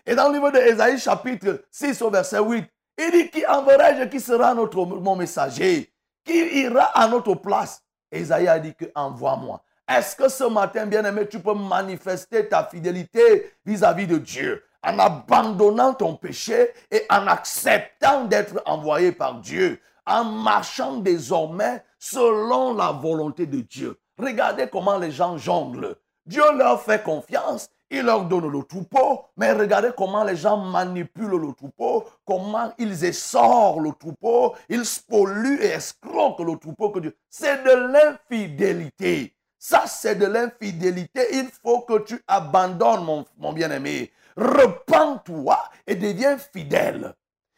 Et 0.04 0.14
dans 0.14 0.28
le 0.28 0.34
livre 0.34 0.50
d'Ésaïe, 0.50 0.98
chapitre 0.98 1.64
6, 1.70 2.02
au 2.02 2.10
verset 2.10 2.40
8, 2.40 2.66
il 2.98 3.10
dit, 3.12 3.30
qui 3.30 3.46
enverrai-je 3.46 4.04
qui 4.04 4.20
sera 4.20 4.54
notre, 4.54 4.84
mon 4.84 5.16
messager? 5.16 5.92
Qui 6.24 6.62
ira 6.62 6.84
à 6.86 7.06
notre 7.06 7.34
place 7.34 7.82
Ésaïe 8.10 8.48
a 8.48 8.58
dit 8.58 8.74
que 8.74 8.86
envoie-moi. 8.94 9.62
Est-ce 9.88 10.16
que 10.16 10.28
ce 10.28 10.44
matin, 10.44 10.86
bien-aimé, 10.86 11.28
tu 11.28 11.38
peux 11.38 11.54
manifester 11.54 12.48
ta 12.48 12.64
fidélité 12.64 13.52
vis-à-vis 13.64 14.08
de 14.08 14.18
Dieu 14.18 14.64
en 14.82 14.98
abandonnant 14.98 15.94
ton 15.94 16.16
péché 16.16 16.70
et 16.90 17.04
en 17.08 17.26
acceptant 17.28 18.24
d'être 18.24 18.60
envoyé 18.66 19.12
par 19.12 19.40
Dieu, 19.40 19.80
en 20.04 20.24
marchant 20.24 20.96
désormais 20.96 21.84
selon 21.98 22.74
la 22.74 22.90
volonté 22.90 23.46
de 23.46 23.60
Dieu? 23.60 23.98
Regardez 24.18 24.68
comment 24.68 24.98
les 24.98 25.12
gens 25.12 25.36
jonglent. 25.38 25.94
Dieu 26.24 26.42
leur 26.56 26.82
fait 26.82 27.04
confiance, 27.04 27.68
il 27.88 28.02
leur 28.02 28.24
donne 28.24 28.50
le 28.50 28.62
troupeau, 28.64 29.26
mais 29.36 29.52
regardez 29.52 29.90
comment 29.96 30.24
les 30.24 30.34
gens 30.34 30.56
manipulent 30.56 31.40
le 31.40 31.52
troupeau, 31.52 32.04
comment 32.24 32.72
ils 32.78 33.04
essorent 33.04 33.78
le 33.78 33.92
troupeau, 33.92 34.56
ils 34.68 34.82
polluent 35.08 35.62
et 35.62 35.68
escroquent 35.68 36.40
le 36.44 36.56
troupeau 36.56 36.90
que 36.90 36.98
Dieu. 36.98 37.16
C'est 37.30 37.62
de 37.62 37.92
l'infidélité. 37.92 39.35
Ça, 39.68 39.82
c'est 39.88 40.14
de 40.14 40.26
l'infidélité. 40.26 41.26
Il 41.32 41.48
faut 41.60 41.80
que 41.80 41.98
tu 41.98 42.22
abandonnes, 42.28 43.24
mon, 43.36 43.52
bien-aimé. 43.52 44.12
Repends-toi 44.36 45.58
et 45.88 45.96
deviens 45.96 46.38
fidèle. 46.38 47.12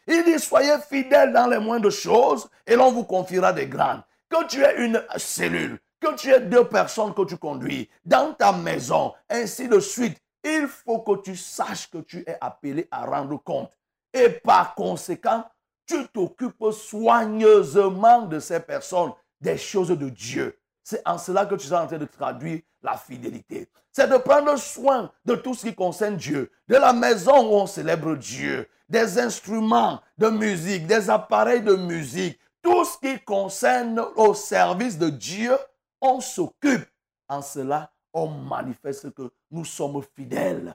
Il 0.07 0.25
dit, 0.25 0.39
soyez 0.39 0.79
fidèles 0.89 1.35
dans 1.35 1.47
les 1.47 1.59
moindres 1.59 1.93
choses 1.93 2.49
et 2.67 2.77
l'on 2.77 2.93
vous 2.93 3.05
confiera 3.05 3.53
des 3.53 3.67
grandes. 3.67 4.01
Que 4.31 4.47
tu 4.47 4.63
aies 4.63 4.87
une 4.87 5.05
cellule, 5.19 5.79
que 6.01 6.15
tu 6.15 6.33
aies 6.33 6.41
deux 6.41 6.67
personnes 6.67 7.13
que 7.13 7.27
tu 7.27 7.37
conduis 7.37 7.91
dans 8.07 8.33
ta 8.33 8.53
maison, 8.53 9.13
ainsi 9.29 9.69
de 9.69 9.79
suite. 9.79 10.17
Il 10.43 10.67
faut 10.67 11.01
que 11.01 11.21
tu 11.21 11.37
saches 11.37 11.91
que 11.91 11.99
tu 11.99 12.25
es 12.27 12.39
appelé 12.41 12.89
à 12.91 13.05
rendre 13.05 13.37
compte. 13.37 13.77
Et 14.15 14.31
par 14.31 14.75
conséquent, 14.75 15.45
tu 15.87 16.09
t'occupes 16.09 16.73
soigneusement 16.73 18.23
de 18.23 18.41
ces 18.41 18.61
personnes, 18.61 19.13
des 19.43 19.59
choses 19.59 19.91
de 19.91 20.09
Dieu. 20.09 20.59
C'est 20.91 21.03
en 21.07 21.19
cela 21.19 21.45
que 21.45 21.55
tu 21.55 21.69
es 21.69 21.73
en 21.75 21.87
train 21.87 21.99
de 21.99 22.07
traduire 22.07 22.63
la 22.83 22.97
fidélité. 22.97 23.69
C'est 23.93 24.09
de 24.09 24.17
prendre 24.17 24.57
soin 24.57 25.13
de 25.27 25.35
tout 25.35 25.53
ce 25.53 25.67
qui 25.67 25.75
concerne 25.75 26.17
Dieu, 26.17 26.51
de 26.67 26.77
la 26.77 26.95
maison 26.95 27.47
où 27.47 27.57
on 27.57 27.67
célèbre 27.67 28.17
Dieu, 28.17 28.67
des 28.89 29.19
instruments 29.19 30.01
de 30.17 30.31
musique, 30.31 30.87
des 30.87 31.11
appareils 31.11 31.61
de 31.61 31.75
musique, 31.75 32.41
tout 32.63 32.87
ce 32.87 32.97
qui 32.97 33.23
concerne 33.23 34.03
au 34.17 34.33
service 34.33 34.97
de 34.97 35.11
Dieu, 35.11 35.53
on 36.01 36.23
s'occupe. 36.23 36.89
En 37.29 37.43
cela, 37.43 37.93
on 38.15 38.29
manifeste 38.29 39.13
que 39.13 39.31
nous 39.51 39.67
sommes 39.67 40.03
fidèles. 40.17 40.75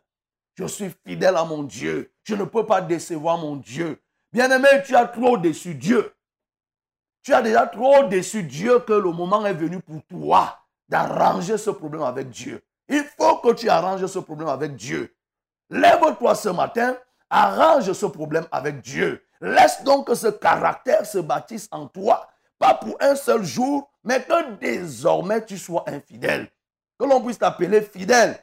Je 0.53 0.65
suis 0.65 0.91
fidèle 1.08 1.38
à 1.38 1.43
mon 1.43 1.63
Dieu. 1.63 2.13
Je 2.24 2.36
ne 2.36 2.43
peux 2.43 2.67
pas 2.67 2.82
décevoir 2.82 3.39
mon 3.39 3.55
Dieu. 3.55 4.00
Bien-aimé, 4.32 4.67
tu 4.86 4.96
as 4.96 5.08
trop 5.08 5.39
déçu 5.39 5.74
Dieu. 5.74 6.13
Tu 7.23 7.33
as 7.33 7.41
déjà 7.41 7.65
trop 7.65 8.03
déçu 8.03 8.43
Dieu 8.43 8.79
que 8.79 8.91
le 8.91 9.11
moment 9.11 9.45
est 9.45 9.53
venu 9.53 9.79
pour 9.79 10.03
toi 10.03 10.59
d'arranger 10.89 11.57
ce 11.57 11.69
problème 11.69 12.03
avec 12.03 12.29
Dieu. 12.29 12.61
Il 12.89 13.03
faut 13.17 13.37
que 13.37 13.53
tu 13.53 13.69
arranges 13.69 14.05
ce 14.05 14.19
problème 14.19 14.49
avec 14.49 14.75
Dieu. 14.75 15.15
Lève-toi 15.69 16.35
ce 16.35 16.49
matin, 16.49 16.97
arrange 17.29 17.93
ce 17.93 18.05
problème 18.05 18.45
avec 18.51 18.81
Dieu. 18.81 19.23
Laisse 19.39 19.83
donc 19.85 20.07
que 20.07 20.15
ce 20.15 20.27
caractère 20.27 21.05
se 21.05 21.17
bâtisse 21.17 21.69
en 21.71 21.87
toi, 21.87 22.27
pas 22.59 22.73
pour 22.73 22.97
un 22.99 23.15
seul 23.15 23.43
jour, 23.43 23.89
mais 24.03 24.21
que 24.21 24.55
désormais 24.55 25.45
tu 25.45 25.57
sois 25.57 25.85
infidèle. 25.87 26.49
Que 26.99 27.05
l'on 27.05 27.21
puisse 27.21 27.39
t'appeler 27.39 27.81
fidèle 27.81 28.37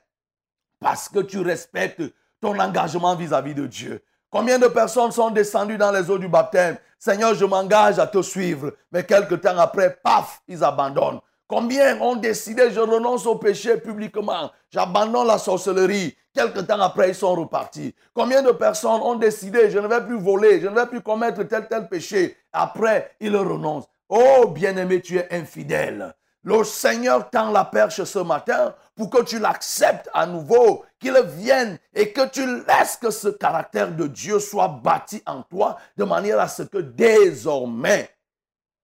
parce 0.81 1.11
que 1.11 1.21
tu 1.21 1.39
respectes 1.41 2.03
ton 2.41 2.59
engagement 2.59 3.15
vis-à-vis 3.15 3.53
-vis 3.53 3.57
de 3.57 3.67
Dieu. 3.67 4.03
Combien 4.31 4.59
de 4.61 4.69
personnes 4.69 5.11
sont 5.11 5.31
descendues 5.31 5.77
dans 5.77 5.91
les 5.91 6.09
eaux 6.09 6.19
du 6.19 6.29
baptême? 6.29 6.77
Seigneur, 6.99 7.35
je 7.35 7.45
m'engage 7.45 7.99
à 7.99 8.07
te 8.07 8.23
suivre. 8.23 8.73
Mais 8.93 9.05
quelque 9.05 9.35
temps 9.35 9.59
après, 9.59 9.99
paf, 10.03 10.41
ils 10.47 10.63
abandonnent. 10.63 11.21
Combien 11.49 12.01
ont 12.01 12.15
décidé, 12.15 12.71
je 12.71 12.79
renonce 12.79 13.27
au 13.27 13.35
péché 13.35 13.77
publiquement, 13.77 14.53
j'abandonne 14.71 15.27
la 15.27 15.37
sorcellerie. 15.37 16.17
Quelque 16.33 16.61
temps 16.61 16.81
après, 16.81 17.09
ils 17.09 17.15
sont 17.17 17.35
repartis. 17.35 17.93
Combien 18.15 18.41
de 18.41 18.53
personnes 18.53 19.01
ont 19.03 19.17
décidé, 19.17 19.69
je 19.69 19.81
ne 19.81 19.89
vais 19.89 20.01
plus 20.01 20.21
voler, 20.21 20.61
je 20.61 20.69
ne 20.69 20.77
vais 20.77 20.87
plus 20.87 21.01
commettre 21.01 21.43
tel 21.43 21.67
tel 21.67 21.89
péché. 21.89 22.37
Après, 22.53 23.11
ils 23.19 23.37
renoncent. 23.37 23.89
Oh 24.09 24.47
bien-aimé, 24.47 25.01
tu 25.01 25.19
es 25.19 25.27
infidèle. 25.33 26.15
Le 26.45 26.63
Seigneur 26.63 27.29
tend 27.31 27.51
la 27.51 27.65
perche 27.65 28.05
ce 28.05 28.21
matin 28.21 28.75
pour 29.01 29.09
que 29.09 29.23
tu 29.23 29.39
l'acceptes 29.39 30.11
à 30.13 30.27
nouveau, 30.27 30.85
qu'il 30.99 31.19
vienne 31.23 31.79
et 31.95 32.13
que 32.13 32.29
tu 32.29 32.45
laisses 32.67 32.99
que 32.99 33.09
ce 33.11 33.29
caractère 33.29 33.97
de 33.97 34.07
Dieu 34.07 34.39
soit 34.39 34.69
bâti 34.69 35.23
en 35.25 35.41
toi 35.41 35.79
de 35.97 36.05
manière 36.05 36.39
à 36.39 36.49
ce 36.49 36.65
que 36.65 36.77
désormais, 36.77 38.11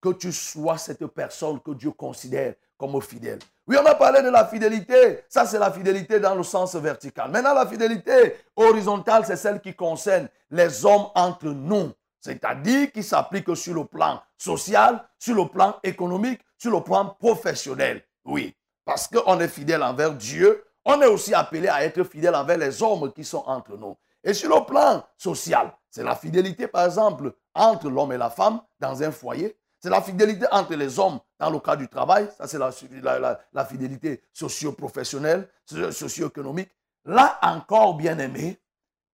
que 0.00 0.08
tu 0.08 0.32
sois 0.32 0.78
cette 0.78 1.06
personne 1.08 1.60
que 1.60 1.72
Dieu 1.72 1.90
considère 1.90 2.54
comme 2.78 2.98
fidèle. 3.02 3.40
Oui, 3.66 3.76
on 3.78 3.84
a 3.84 3.94
parlé 3.94 4.22
de 4.22 4.30
la 4.30 4.46
fidélité. 4.46 5.20
Ça, 5.28 5.44
c'est 5.44 5.58
la 5.58 5.70
fidélité 5.70 6.18
dans 6.18 6.34
le 6.34 6.44
sens 6.44 6.74
vertical. 6.76 7.30
Maintenant, 7.30 7.52
la 7.52 7.66
fidélité 7.66 8.36
horizontale, 8.56 9.26
c'est 9.26 9.36
celle 9.36 9.60
qui 9.60 9.74
concerne 9.74 10.30
les 10.50 10.86
hommes 10.86 11.08
entre 11.14 11.48
nous. 11.48 11.92
C'est-à-dire 12.22 12.90
qui 12.90 13.02
s'applique 13.02 13.54
sur 13.54 13.74
le 13.74 13.84
plan 13.84 14.22
social, 14.38 15.06
sur 15.18 15.34
le 15.34 15.46
plan 15.46 15.76
économique, 15.82 16.40
sur 16.56 16.70
le 16.70 16.80
plan 16.80 17.04
professionnel. 17.20 18.02
Oui, 18.24 18.55
parce 18.86 19.08
qu'on 19.08 19.40
est 19.40 19.48
fidèle 19.48 19.82
envers 19.82 20.14
Dieu, 20.14 20.64
on 20.84 21.02
est 21.02 21.06
aussi 21.06 21.34
appelé 21.34 21.68
à 21.68 21.84
être 21.84 22.04
fidèle 22.04 22.36
envers 22.36 22.56
les 22.56 22.82
hommes 22.82 23.12
qui 23.12 23.24
sont 23.24 23.42
entre 23.46 23.76
nous. 23.76 23.96
Et 24.22 24.32
sur 24.32 24.48
le 24.48 24.64
plan 24.64 25.04
social, 25.18 25.72
c'est 25.90 26.04
la 26.04 26.14
fidélité, 26.14 26.68
par 26.68 26.86
exemple, 26.86 27.32
entre 27.52 27.90
l'homme 27.90 28.12
et 28.12 28.16
la 28.16 28.30
femme 28.30 28.60
dans 28.78 29.02
un 29.02 29.10
foyer. 29.10 29.58
C'est 29.80 29.90
la 29.90 30.00
fidélité 30.00 30.46
entre 30.52 30.74
les 30.74 30.98
hommes 31.00 31.18
dans 31.38 31.50
le 31.50 31.58
cas 31.58 31.74
du 31.74 31.88
travail. 31.88 32.28
Ça, 32.38 32.46
c'est 32.46 32.58
la, 32.58 33.40
la, 33.52 33.64
fidélité 33.64 34.22
socio-professionnelle, 34.32 35.48
socio-économique. 35.90 36.70
Là 37.04 37.38
encore, 37.42 37.96
bien 37.96 38.18
aimé, 38.18 38.60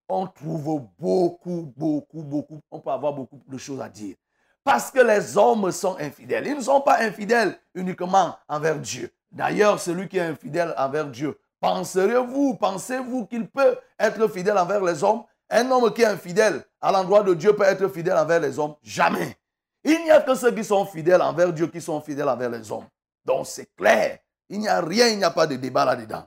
on 0.07 0.27
trouve 0.27 0.87
beaucoup, 0.99 1.73
beaucoup, 1.75 2.21
beaucoup, 2.21 2.61
on 2.69 2.79
peut 2.79 2.91
avoir 2.91 3.13
beaucoup 3.13 3.41
de 3.47 3.57
choses 3.57 3.81
à 3.81 3.89
dire. 3.89 4.15
Parce 4.63 4.91
que 4.91 4.99
les 4.99 5.35
hommes 5.37 5.71
sont 5.71 5.97
infidèles. 5.99 6.47
Ils 6.47 6.55
ne 6.57 6.61
sont 6.61 6.81
pas 6.81 6.99
infidèles 6.99 7.59
uniquement 7.73 8.37
envers 8.47 8.79
Dieu. 8.79 9.11
D'ailleurs, 9.33 9.79
celui 9.79 10.07
qui 10.07 10.17
est 10.17 10.21
infidèle 10.21 10.75
envers 10.77 11.07
Dieu, 11.07 11.37
penserez-vous, 11.59 12.55
pensez-vous 12.55 13.25
qu'il 13.25 13.49
peut 13.49 13.77
être 13.99 14.27
fidèle 14.27 14.57
envers 14.59 14.83
les 14.83 15.03
hommes? 15.03 15.23
Un 15.49 15.69
homme 15.71 15.91
qui 15.91 16.03
est 16.03 16.05
infidèle 16.05 16.63
à 16.79 16.91
l'endroit 16.91 17.23
de 17.23 17.33
Dieu 17.33 17.55
peut 17.55 17.63
être 17.63 17.87
fidèle 17.87 18.17
envers 18.17 18.39
les 18.39 18.59
hommes? 18.59 18.75
Jamais. 18.83 19.35
Il 19.83 20.03
n'y 20.03 20.11
a 20.11 20.21
que 20.21 20.35
ceux 20.35 20.51
qui 20.51 20.63
sont 20.63 20.85
fidèles 20.85 21.21
envers 21.21 21.51
Dieu 21.51 21.67
qui 21.67 21.81
sont 21.81 21.99
fidèles 21.99 22.29
envers 22.29 22.49
les 22.49 22.71
hommes. 22.71 22.85
Donc 23.25 23.47
c'est 23.47 23.73
clair. 23.75 24.19
Il 24.49 24.59
n'y 24.59 24.67
a 24.67 24.79
rien, 24.81 25.07
il 25.07 25.17
n'y 25.17 25.23
a 25.23 25.31
pas 25.31 25.47
de 25.47 25.55
débat 25.55 25.83
là-dedans. 25.83 26.25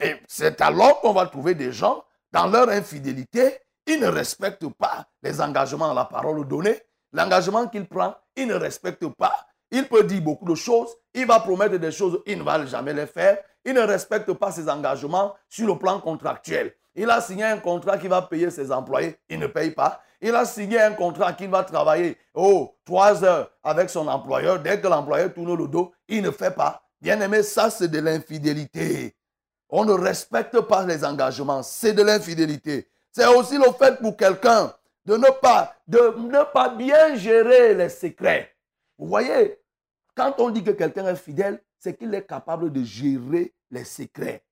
Et 0.00 0.16
c'est 0.26 0.60
alors 0.60 1.00
qu'on 1.00 1.12
va 1.12 1.26
trouver 1.26 1.54
des 1.54 1.70
gens, 1.72 2.02
dans 2.32 2.48
leur 2.48 2.68
infidélité, 2.68 3.58
il 3.86 4.00
ne 4.00 4.08
respecte 4.08 4.66
pas 4.74 5.06
les 5.22 5.40
engagements 5.40 5.92
à 5.92 5.94
la 5.94 6.04
parole 6.04 6.46
donnée. 6.46 6.82
L'engagement 7.12 7.66
qu'il 7.68 7.86
prend, 7.86 8.14
il 8.36 8.48
ne 8.48 8.54
respecte 8.54 9.06
pas. 9.16 9.46
Il 9.70 9.86
peut 9.88 10.04
dire 10.04 10.22
beaucoup 10.22 10.46
de 10.46 10.54
choses, 10.54 10.88
il 11.14 11.26
va 11.26 11.40
promettre 11.40 11.76
des 11.76 11.92
choses, 11.92 12.20
il 12.26 12.38
ne 12.38 12.42
va 12.42 12.64
jamais 12.64 12.94
les 12.94 13.06
faire. 13.06 13.38
Il 13.64 13.74
ne 13.74 13.80
respecte 13.80 14.32
pas 14.32 14.50
ses 14.50 14.68
engagements 14.68 15.34
sur 15.48 15.66
le 15.66 15.78
plan 15.78 16.00
contractuel. 16.00 16.72
Il 16.94 17.10
a 17.10 17.20
signé 17.20 17.44
un 17.44 17.58
contrat 17.58 17.98
qui 17.98 18.08
va 18.08 18.22
payer 18.22 18.50
ses 18.50 18.72
employés, 18.72 19.18
il 19.28 19.38
ne 19.38 19.46
paye 19.46 19.70
pas. 19.72 20.00
Il 20.20 20.34
a 20.34 20.44
signé 20.44 20.80
un 20.80 20.92
contrat 20.92 21.32
qu'il 21.32 21.50
va 21.50 21.62
travailler, 21.62 22.16
oh, 22.34 22.74
trois 22.84 23.22
heures 23.22 23.50
avec 23.62 23.90
son 23.90 24.08
employeur. 24.08 24.58
Dès 24.60 24.80
que 24.80 24.88
l'employeur 24.88 25.32
tourne 25.32 25.54
le 25.56 25.68
dos, 25.68 25.92
il 26.08 26.22
ne 26.22 26.30
fait 26.30 26.50
pas. 26.50 26.82
Bien 27.00 27.20
aimé, 27.20 27.42
ça 27.42 27.70
c'est 27.70 27.88
de 27.88 28.00
l'infidélité. 28.00 29.14
On 29.68 29.84
ne 29.84 29.92
respecte 29.92 30.58
pas 30.62 30.84
les 30.86 31.04
engagements, 31.04 31.62
c'est 31.62 31.92
de 31.92 32.02
l'infidélité. 32.02 32.88
C'est 33.12 33.26
aussi 33.26 33.58
le 33.58 33.70
fait 33.78 34.00
pour 34.00 34.16
quelqu'un 34.16 34.72
de 35.04 35.14
de 35.16 36.14
ne 36.18 36.52
pas 36.52 36.68
bien 36.70 37.14
gérer 37.14 37.74
les 37.74 37.88
secrets. 37.88 38.54
Vous 38.98 39.06
voyez, 39.06 39.58
quand 40.14 40.34
on 40.38 40.50
dit 40.50 40.64
que 40.64 40.72
quelqu'un 40.72 41.06
est 41.06 41.16
fidèle, 41.16 41.62
c'est 41.78 41.96
qu'il 41.96 42.12
est 42.14 42.26
capable 42.26 42.72
de 42.72 42.82
gérer 42.82 43.54
les 43.70 43.84
secrets. 43.84 44.44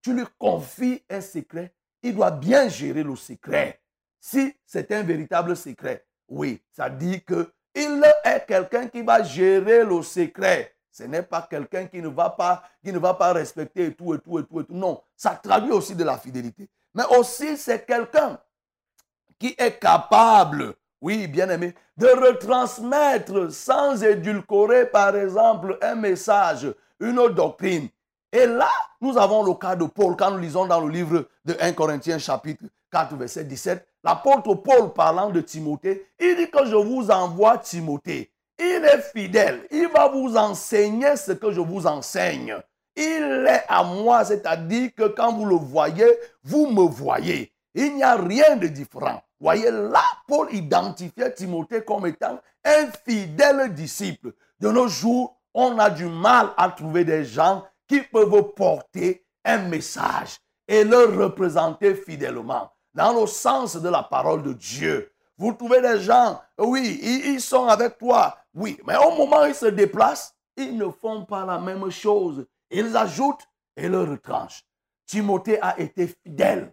Tu 0.00 0.14
lui 0.14 0.24
confies 0.38 1.02
un 1.10 1.20
secret, 1.20 1.74
il 2.02 2.14
doit 2.14 2.30
bien 2.30 2.68
gérer 2.68 3.02
le 3.02 3.16
secret. 3.16 3.80
Si 4.20 4.54
c'est 4.64 4.92
un 4.92 5.02
véritable 5.02 5.56
secret, 5.56 6.06
oui, 6.28 6.62
ça 6.70 6.88
dit 6.88 7.22
que 7.24 7.52
il 7.74 8.02
est 8.24 8.46
quelqu'un 8.46 8.88
qui 8.88 9.02
va 9.02 9.22
gérer 9.22 9.84
le 9.84 10.02
secret. 10.02 10.74
Ce 10.90 11.04
n'est 11.04 11.22
pas 11.22 11.42
quelqu'un 11.42 11.86
qui 11.86 12.02
ne 12.02 12.08
va 12.08 12.30
pas, 12.30 12.62
qui 12.84 12.92
ne 12.92 12.98
va 12.98 13.14
pas 13.14 13.32
respecter 13.32 13.94
tout 13.94 14.14
et 14.14 14.18
tout 14.18 14.38
et 14.38 14.44
tout 14.44 14.60
et 14.60 14.64
tout. 14.64 14.74
Non, 14.74 15.02
ça 15.16 15.34
traduit 15.34 15.72
aussi 15.72 15.96
de 15.96 16.04
la 16.04 16.18
fidélité. 16.18 16.68
Mais 16.94 17.04
aussi, 17.16 17.56
c'est 17.56 17.86
quelqu'un 17.86 18.38
qui 19.38 19.54
est 19.56 19.78
capable, 19.80 20.74
oui, 21.02 21.26
bien 21.26 21.50
aimé, 21.50 21.74
de 21.96 22.06
retransmettre 22.06 23.52
sans 23.52 24.02
édulcorer, 24.02 24.86
par 24.86 25.16
exemple, 25.16 25.76
un 25.82 25.96
message, 25.96 26.72
une 27.00 27.28
doctrine. 27.28 27.88
Et 28.32 28.46
là, 28.46 28.70
nous 29.00 29.18
avons 29.18 29.42
le 29.42 29.52
cas 29.54 29.74
de 29.74 29.84
Paul, 29.84 30.16
quand 30.16 30.30
nous 30.30 30.38
lisons 30.38 30.64
dans 30.64 30.80
le 30.80 30.90
livre 30.90 31.26
de 31.44 31.56
1 31.60 31.72
Corinthiens 31.72 32.18
chapitre 32.18 32.64
4, 32.92 33.16
verset 33.16 33.44
17, 33.44 33.84
l'apôtre 34.04 34.54
Paul 34.54 34.92
parlant 34.92 35.30
de 35.30 35.40
Timothée, 35.40 36.06
il 36.20 36.36
dit 36.36 36.50
que 36.50 36.64
je 36.64 36.76
vous 36.76 37.10
envoie 37.10 37.58
Timothée. 37.58 38.30
Il 38.58 38.84
est 38.84 39.02
fidèle, 39.12 39.66
il 39.72 39.88
va 39.88 40.08
vous 40.08 40.36
enseigner 40.36 41.16
ce 41.16 41.32
que 41.32 41.50
je 41.50 41.60
vous 41.60 41.86
enseigne. 41.86 42.56
Il 42.94 43.46
est 43.48 43.64
à 43.68 43.82
moi, 43.82 44.24
c'est-à-dire 44.24 44.90
que 44.94 45.08
quand 45.08 45.32
vous 45.32 45.46
le 45.46 45.56
voyez, 45.56 46.06
vous 46.44 46.68
me 46.70 46.82
voyez. 46.82 47.52
Il 47.74 47.96
n'y 47.96 48.02
a 48.02 48.14
rien 48.14 48.56
de 48.56 48.68
différent. 48.68 49.22
Voyez, 49.42 49.72
là, 49.72 50.04
Paul 50.28 50.54
identifiait 50.54 51.34
Timothée 51.34 51.82
comme 51.82 52.06
étant 52.06 52.38
un 52.64 52.86
fidèle 53.04 53.74
disciple. 53.74 54.34
De 54.60 54.70
nos 54.70 54.86
jours, 54.86 55.36
on 55.52 55.80
a 55.80 55.90
du 55.90 56.04
mal 56.04 56.50
à 56.56 56.70
trouver 56.70 57.04
des 57.04 57.24
gens 57.24 57.64
qui 57.88 58.02
peuvent 58.02 58.52
porter 58.54 59.26
un 59.44 59.58
message 59.58 60.38
et 60.68 60.84
le 60.84 61.06
représenter 61.20 61.96
fidèlement, 61.96 62.70
dans 62.94 63.20
le 63.20 63.26
sens 63.26 63.74
de 63.74 63.88
la 63.88 64.04
parole 64.04 64.44
de 64.44 64.52
Dieu. 64.52 65.10
Vous 65.36 65.52
trouvez 65.54 65.82
des 65.82 66.00
gens, 66.00 66.40
oui, 66.56 67.00
ils 67.02 67.40
sont 67.40 67.66
avec 67.66 67.98
toi, 67.98 68.38
oui, 68.54 68.78
mais 68.86 68.94
au 68.96 69.16
moment 69.16 69.42
où 69.42 69.46
ils 69.46 69.56
se 69.56 69.66
déplacent, 69.66 70.36
ils 70.56 70.76
ne 70.76 70.88
font 70.88 71.24
pas 71.24 71.44
la 71.44 71.58
même 71.58 71.90
chose. 71.90 72.46
Ils 72.70 72.96
ajoutent 72.96 73.48
et 73.76 73.88
le 73.88 74.04
retranchent. 74.04 74.64
Timothée 75.04 75.60
a 75.60 75.80
été 75.80 76.06
fidèle. 76.06 76.72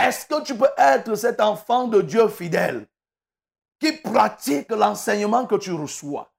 Est-ce 0.00 0.24
que 0.24 0.42
tu 0.42 0.56
peux 0.56 0.70
être 0.78 1.14
cet 1.14 1.42
enfant 1.42 1.86
de 1.86 2.00
Dieu 2.00 2.26
fidèle 2.28 2.86
qui 3.78 3.92
pratique 3.92 4.70
l'enseignement 4.70 5.44
que 5.44 5.56
tu 5.56 5.72
reçois? 5.72 6.32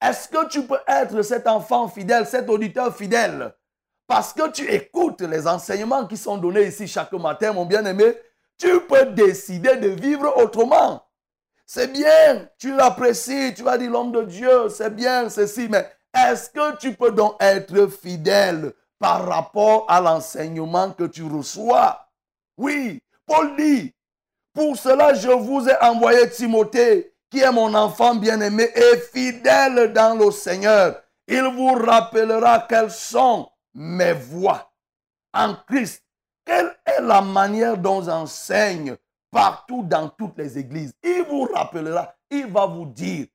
Est-ce 0.00 0.28
que 0.28 0.46
tu 0.48 0.64
peux 0.64 0.78
être 0.86 1.22
cet 1.22 1.48
enfant 1.48 1.88
fidèle, 1.88 2.26
cet 2.26 2.48
auditeur 2.48 2.94
fidèle? 2.94 3.52
Parce 4.06 4.32
que 4.32 4.48
tu 4.50 4.70
écoutes 4.70 5.22
les 5.22 5.48
enseignements 5.48 6.06
qui 6.06 6.16
sont 6.16 6.38
donnés 6.38 6.68
ici 6.68 6.86
chaque 6.86 7.12
matin, 7.12 7.52
mon 7.52 7.66
bien-aimé, 7.66 8.16
tu 8.56 8.80
peux 8.82 9.06
décider 9.06 9.76
de 9.76 9.88
vivre 9.88 10.32
autrement. 10.36 11.04
C'est 11.66 11.92
bien, 11.92 12.48
tu 12.56 12.74
l'apprécies, 12.74 13.52
tu 13.52 13.64
vas 13.64 13.76
dire 13.78 13.90
l'homme 13.90 14.12
de 14.12 14.22
Dieu, 14.22 14.68
c'est 14.68 14.94
bien 14.94 15.28
ceci, 15.28 15.68
mais 15.68 15.90
est-ce 16.16 16.50
que 16.50 16.76
tu 16.76 16.94
peux 16.94 17.10
donc 17.10 17.34
être 17.40 17.88
fidèle 17.88 18.72
par 19.00 19.26
rapport 19.26 19.86
à 19.88 20.00
l'enseignement 20.00 20.92
que 20.92 21.04
tu 21.04 21.24
reçois? 21.24 22.08
Oui, 22.56 23.02
Paul 23.28 23.56
dit, 23.56 23.94
pour 24.54 24.76
cela 24.76 25.12
je 25.12 25.28
vous 25.28 25.68
ai 25.68 25.76
envoyé 25.82 26.30
Timothée, 26.30 27.14
qui 27.30 27.40
est 27.40 27.52
mon 27.52 27.74
enfant 27.74 28.14
bien-aimé 28.14 28.70
et 28.74 28.98
fidèle 29.12 29.92
dans 29.92 30.18
le 30.18 30.30
Seigneur. 30.30 31.02
Il 31.26 31.44
vous 31.54 31.74
rappellera 31.74 32.66
quelles 32.66 32.90
sont 32.90 33.50
mes 33.74 34.14
voix 34.14 34.72
en 35.34 35.54
Christ. 35.54 36.02
Quelle 36.46 36.74
est 36.86 37.02
la 37.02 37.20
manière 37.20 37.76
dont 37.76 38.02
j'enseigne 38.02 38.96
partout 39.30 39.82
dans 39.82 40.08
toutes 40.08 40.38
les 40.38 40.56
églises? 40.56 40.94
Il 41.02 41.24
vous 41.28 41.44
rappellera, 41.44 42.14
il 42.30 42.46
va 42.46 42.64
vous 42.64 42.86
dire, 42.86 43.26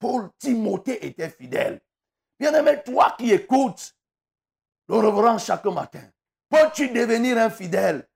Paul 0.00 0.28
Timothée 0.40 1.06
était 1.06 1.30
fidèle. 1.30 1.80
Bien-aimé, 2.40 2.82
toi 2.84 3.14
qui 3.16 3.32
écoutes 3.32 3.94
le 4.88 4.96
reverend 4.96 5.38
chaque 5.38 5.66
matin, 5.66 6.02
peux-tu 6.48 6.88
devenir 6.88 7.38
infidèle 7.38 8.08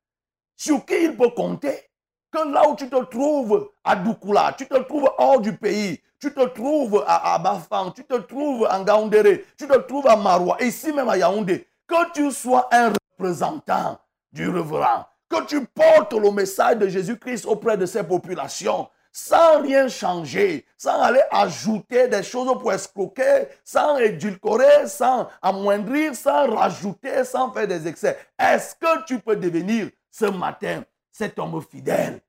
Sur 0.56 0.84
qui 0.84 0.94
il 1.04 1.16
peut 1.16 1.30
compter 1.30 1.90
Que 2.32 2.52
là 2.52 2.68
où 2.68 2.76
tu 2.76 2.88
te 2.88 3.02
trouves 3.04 3.70
à 3.82 3.96
Doukoula, 3.96 4.54
tu 4.56 4.66
te 4.66 4.76
trouves 4.76 5.10
hors 5.18 5.40
du 5.40 5.56
pays, 5.56 6.00
tu 6.20 6.32
te 6.32 6.46
trouves 6.46 7.04
à, 7.06 7.38
Bafang, 7.38 7.90
tu 7.90 8.04
te 8.04 8.14
trouves 8.14 8.66
en 8.70 8.82
Gaoundéré, 8.82 9.44
tu 9.58 9.66
te 9.66 9.76
trouves 9.78 10.06
à 10.08 10.16
Maroua, 10.16 10.56
ici 10.62 10.92
même 10.92 11.08
à 11.08 11.18
Yaoundé, 11.18 11.66
que 11.86 12.12
tu 12.12 12.30
sois 12.30 12.68
un 12.72 12.92
représentant 13.18 13.98
du 14.32 14.48
reverend, 14.48 15.06
que 15.28 15.44
tu 15.44 15.64
portes 15.66 16.14
le 16.14 16.30
message 16.30 16.78
de 16.78 16.88
Jésus-Christ 16.88 17.44
auprès 17.46 17.76
de 17.76 17.86
ces 17.86 18.02
populations, 18.02 18.88
sans 19.12 19.60
rien 19.60 19.86
changer, 19.86 20.66
sans 20.76 21.00
aller 21.00 21.22
ajouter 21.30 22.08
des 22.08 22.22
choses 22.22 22.58
pour 22.58 22.72
escroquer, 22.72 23.48
sans 23.62 23.98
édulcorer, 23.98 24.86
sans 24.86 25.28
amoindrir, 25.40 26.14
sans 26.16 26.52
rajouter, 26.52 27.22
sans 27.24 27.52
faire 27.52 27.68
des 27.68 27.86
excès. 27.86 28.18
Est-ce 28.38 28.74
que 28.74 29.04
tu 29.04 29.20
peux 29.20 29.36
devenir 29.36 29.88
ce 30.14 30.26
matin 30.26 30.84
cet 31.10 31.38
homme 31.38 31.60
fidèle, 31.60 32.20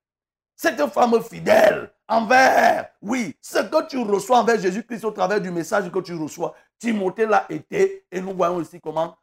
cette 0.55 0.83
femme 0.87 1.21
fidèle 1.21 1.91
envers, 2.07 2.89
oui, 3.01 3.35
ce 3.41 3.59
que 3.59 3.87
tu 3.87 3.99
reçois 3.99 4.39
envers 4.39 4.59
Jésus-Christ 4.59 5.05
au 5.05 5.11
travers 5.11 5.39
du 5.41 5.51
message 5.51 5.91
que 5.91 5.99
tu 5.99 6.15
reçois. 6.15 6.55
Timothée 6.79 7.25
l'a 7.25 7.45
été 7.49 8.05
et 8.11 8.21
nous 8.21 8.33
voyons 8.33 8.55
aussi 8.55 8.79
comment 8.79 9.15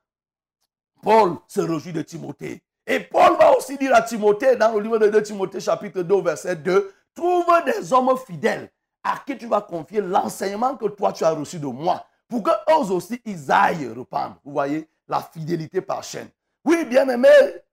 Paul 1.03 1.37
se 1.49 1.61
réjouit 1.61 1.93
de 1.93 2.03
Timothée. 2.03 2.63
Et 2.87 3.01
Paul 3.01 3.37
va 3.37 3.57
aussi 3.57 3.77
dire 3.79 3.95
à 3.95 4.03
Timothée 4.03 4.57
dans 4.57 4.73
le 4.73 4.81
livre 4.81 4.99
de 4.99 5.09
2 5.09 5.23
Timothée 5.23 5.61
chapitre 5.61 6.03
2 6.03 6.23
verset 6.23 6.57
2, 6.57 6.93
Trouve 7.15 7.47
des 7.67 7.93
hommes 7.93 8.17
fidèles 8.17 8.71
à 9.03 9.23
qui 9.27 9.37
tu 9.37 9.47
vas 9.47 9.61
confier 9.61 10.01
l'enseignement 10.01 10.77
que 10.77 10.87
toi 10.87 11.13
tu 11.13 11.25
as 11.25 11.33
reçu 11.33 11.59
de 11.59 11.67
moi 11.67 12.07
pour 12.29 12.43
qu'eux 12.43 12.91
aussi 12.91 13.21
ils 13.25 13.51
aillent 13.51 13.89
reprendre. 13.89 14.37
Vous 14.45 14.53
voyez, 14.53 14.89
la 15.09 15.21
fidélité 15.21 15.81
par 15.81 16.03
chaîne. 16.03 16.29
Oui, 16.65 16.85
bien 16.85 17.09
aimé, 17.09 17.29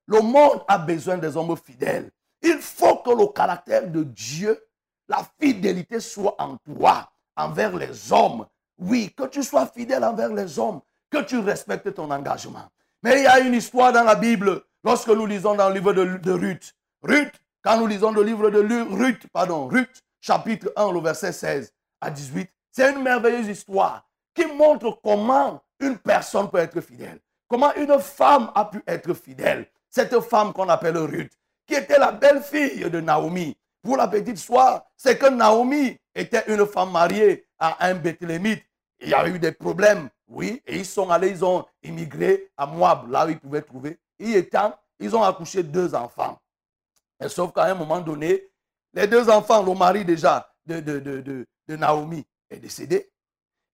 le 0.10 0.22
monde 0.22 0.64
a 0.68 0.80
besoin 0.80 1.18
des 1.18 1.38
hommes 1.38 1.56
fidèles. 1.56 2.10
Il 2.42 2.58
faut 2.58 2.96
que 2.98 3.12
le 3.12 3.28
caractère 3.28 3.88
de 3.88 4.04
Dieu, 4.04 4.60
la 5.08 5.20
fidélité 5.40 6.00
soit 6.00 6.36
en 6.40 6.58
toi, 6.58 7.12
envers 7.36 7.76
les 7.78 8.12
hommes. 8.12 8.48
Oui, 8.80 9.14
que 9.16 9.28
tu 9.28 9.44
sois 9.44 9.68
fidèle 9.68 10.04
envers 10.04 10.34
les 10.34 10.58
hommes, 10.58 10.82
que 11.12 11.22
tu 11.22 11.38
respectes 11.38 11.94
ton 11.94 12.10
engagement. 12.10 12.68
Mais 13.04 13.20
il 13.20 13.24
y 13.24 13.28
a 13.28 13.40
une 13.40 13.54
histoire 13.54 13.94
dans 13.94 14.04
la 14.04 14.16
Bible, 14.16 14.64
lorsque 14.84 15.10
nous 15.10 15.28
lisons 15.28 15.54
dans 15.54 15.70
le 15.70 15.76
livre 15.76 15.94
de, 15.94 16.32
Ruth. 16.32 16.74
Ruth 17.04 17.34
quand 17.62 17.78
nous 17.78 17.88
lisons 17.88 18.12
le 18.12 18.24
livre 18.24 18.50
de 18.50 18.60
Ruth, 18.96 19.28
pardon, 19.32 19.68
Ruth, 19.68 20.02
chapitre 20.22 20.74
1, 20.76 20.92
le 20.92 21.02
verset 21.02 21.34
16 21.34 21.72
à 22.02 22.10
18, 22.10 22.50
c'est 22.72 22.92
une 22.94 23.04
merveilleuse 23.04 23.48
histoire 23.48 24.08
qui 24.34 24.46
montre 24.48 25.00
comment 25.04 25.62
une 25.80 26.00
personne 26.00 26.50
peut 26.50 26.58
être 26.58 26.82
fidèle. 26.82 27.20
Comment 27.48 27.76
une 27.76 28.00
femme 28.00 28.52
a 28.56 28.66
pu 28.66 28.82
être 28.88 29.14
fidèle. 29.14 29.68
Cette 29.90 30.20
femme 30.22 30.54
qu'on 30.54 30.70
appelle 30.70 30.98
Ruth, 30.98 31.32
qui 31.66 31.76
était 31.76 31.98
la 31.98 32.12
belle-fille 32.12 32.90
de 32.90 33.00
Naomi. 33.00 33.56
Pour 33.82 33.98
la 33.98 34.08
petite 34.08 34.38
histoire, 34.38 34.84
c'est 34.98 35.18
que 35.18 35.28
Naomi 35.28 35.98
était 36.14 36.44
une 36.48 36.66
femme 36.66 36.92
mariée 36.92 37.48
à 37.58 37.88
un 37.88 37.96
Bethlémite. 37.96 38.64
Il 39.00 39.10
y 39.10 39.14
a 39.14 39.28
eu 39.28 39.40
des 39.40 39.54
problèmes, 39.54 40.10
oui, 40.28 40.62
et 40.68 40.76
ils 40.78 40.86
sont 40.86 41.10
allés, 41.10 41.30
ils 41.30 41.46
ont 41.46 41.66
immigré 41.82 42.52
à 42.58 42.66
Moab, 42.66 43.10
là 43.10 43.26
où 43.26 43.30
ils 43.30 43.40
pouvaient 43.40 43.62
trouver. 43.62 43.98
Y 44.20 44.34
étant, 44.34 44.78
ils 45.00 45.16
ont 45.16 45.24
accouché 45.24 45.64
deux 45.64 45.96
enfants. 45.96 46.38
Sauf 47.28 47.54
qu'à 47.54 47.64
un 47.66 47.76
moment 47.76 48.02
donné, 48.02 48.50
les 48.94 49.08
deux 49.08 49.30
enfants, 49.30 49.64
le 49.64 49.74
mari 49.74 50.04
déjà 50.04 50.52
de, 50.66 50.80
de, 50.80 51.00
de, 51.00 51.48
de 51.68 51.76
Naomi 51.76 52.26
est 52.50 52.58
décédé. 52.58 53.10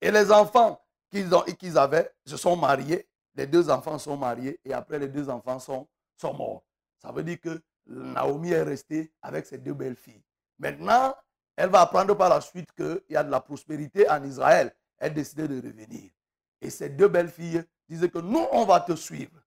Et 0.02 0.12
les 0.12 0.32
enfants 0.32 0.80
qu'ils 1.12 1.78
avaient 1.78 2.12
se 2.26 2.38
sont 2.38 2.56
mariés. 2.56 3.08
Les 3.36 3.48
deux 3.48 3.70
enfants 3.70 3.98
sont 3.98 4.18
mariés 4.18 4.60
et 4.64 4.74
après 4.74 5.00
les 5.00 5.08
deux 5.08 5.30
enfants 5.30 5.60
sont, 5.60 5.88
sont 6.18 6.34
morts. 6.34 6.64
Ça 7.02 7.12
veut 7.12 7.24
dire 7.24 7.40
que 7.40 7.62
Naomi 7.88 8.52
est 8.52 8.64
restée 8.64 9.12
avec 9.22 9.46
ses 9.46 9.58
deux 9.58 9.74
belles 9.74 9.96
filles. 9.96 10.24
Maintenant, 10.58 11.16
elle 11.56 11.70
va 11.70 11.82
apprendre 11.82 12.16
par 12.16 12.30
la 12.30 12.42
suite 12.42 12.72
qu'il 12.74 13.02
y 13.10 13.16
a 13.16 13.24
de 13.24 13.32
la 13.32 13.40
prospérité 13.40 14.10
en 14.10 14.24
Israël. 14.24 14.76
Elle 14.98 15.14
décide 15.14 15.48
de 15.48 15.56
revenir. 15.56 16.12
Et 16.62 16.70
ses 16.70 16.90
deux 16.90 17.08
belles 17.08 17.30
filles 17.30 17.64
disaient 17.88 18.10
que 18.10 18.20
nous, 18.20 18.46
on 18.52 18.66
va 18.66 18.80
te 18.80 18.96
suivre. 18.96 19.40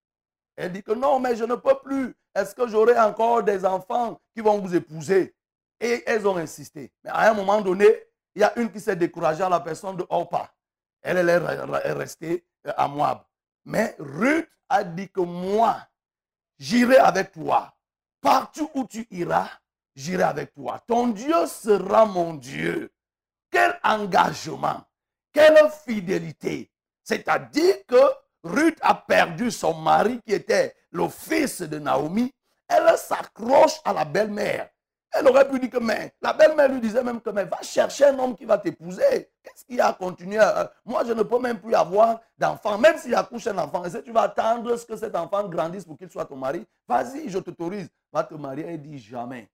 Elle 0.57 0.72
dit 0.72 0.83
que 0.83 0.92
non, 0.92 1.20
mais 1.20 1.37
je 1.37 1.44
ne 1.44 1.54
peux 1.54 1.78
plus. 1.83 2.14
Est-ce 2.35 2.54
que 2.54 2.66
j'aurai 2.68 2.98
encore 2.98 3.42
des 3.42 3.64
enfants 3.64 4.20
qui 4.35 4.40
vont 4.40 4.59
vous 4.59 4.74
épouser? 4.74 5.35
Et 5.81 6.02
elles 6.07 6.26
ont 6.26 6.37
insisté. 6.37 6.92
Mais 7.04 7.11
à 7.11 7.31
un 7.31 7.35
moment 7.35 7.61
donné, 7.61 7.87
il 8.35 8.40
y 8.40 8.44
a 8.44 8.57
une 8.59 8.70
qui 8.70 8.81
s'est 8.81 8.96
découragée 8.96 9.42
à 9.42 9.48
la 9.48 9.61
personne 9.61 9.96
de 9.96 10.07
Orpa. 10.09 10.52
Elle, 11.02 11.18
elle 11.18 11.28
est 11.28 11.92
restée 11.92 12.44
euh, 12.66 12.72
à 12.76 12.88
Moab. 12.88 13.22
Mais 13.64 13.94
Ruth 13.98 14.48
a 14.68 14.83
dit 14.85 15.09
que 15.09 15.20
moi, 15.20 15.87
j'irai 16.59 16.97
avec 16.97 17.33
toi. 17.33 17.75
Partout 18.21 18.71
où 18.75 18.85
tu 18.85 19.07
iras, 19.11 19.49
j'irai 19.94 20.25
avec 20.25 20.53
toi. 20.53 20.83
Ton 20.87 21.09
Dieu 21.09 21.47
sera 21.47 22.05
mon 22.05 22.35
Dieu. 22.35 22.92
Quel 23.51 23.79
engagement, 23.83 24.85
quelle 25.33 25.71
fidélité. 25.87 26.71
C'est-à-dire 27.03 27.77
que 27.87 28.03
Ruth 28.44 28.79
a 28.83 28.94
perdu 28.94 29.51
son 29.51 29.75
mari 29.75 30.21
qui 30.27 30.35
était 30.35 30.75
le 30.90 31.09
fils 31.09 31.62
de 31.62 31.79
Naomi. 31.79 32.33
Elle 32.66 32.97
s'accroche 32.99 33.81
à 33.85 33.92
la 33.92 34.05
belle-mère. 34.05 34.68
Elle 35.18 35.26
aurait 35.28 35.48
pu 35.48 35.59
dire 35.59 35.70
que, 35.70 35.78
mais 35.78 36.12
la 36.20 36.33
belle-mère 36.33 36.68
lui 36.68 36.81
disait 36.81 37.02
même 37.02 37.20
que, 37.20 37.31
mais 37.31 37.44
va 37.44 37.61
chercher 37.62 38.07
un 38.07 38.18
homme 38.18 38.37
qui 38.37 38.44
va 38.44 38.59
t'épouser. 38.59 39.31
Qu'est-ce 39.42 39.64
qui 39.64 39.81
a 39.81 39.92
continué 39.92 40.38
Moi, 40.85 41.04
je 41.04 41.12
ne 41.12 41.22
peux 41.22 41.38
même 41.38 41.59
plus 41.59 41.74
avoir 41.74 42.20
d'enfant, 42.37 42.78
même 42.78 42.96
si 42.98 43.14
accouche 43.14 43.46
un 43.46 43.59
enfant. 43.59 43.85
Et 43.85 43.90
si 43.90 44.02
tu 44.02 44.12
vas 44.12 44.22
attendre 44.22 44.76
ce 44.76 44.87
que 44.87 44.96
cet 44.96 45.16
enfant 45.16 45.48
grandisse 45.48 45.85
pour 45.85 45.96
qu'il 45.96 46.11
soit 46.11 46.24
ton 46.24 46.37
mari, 46.37 46.64
vas-y, 46.87 47.28
je 47.28 47.38
t'autorise. 47.38 47.88
Va 48.12 48.24
te 48.24 48.35
marier. 48.35 48.64
Elle 48.66 48.83
dit 48.83 48.98
jamais. 48.98 49.48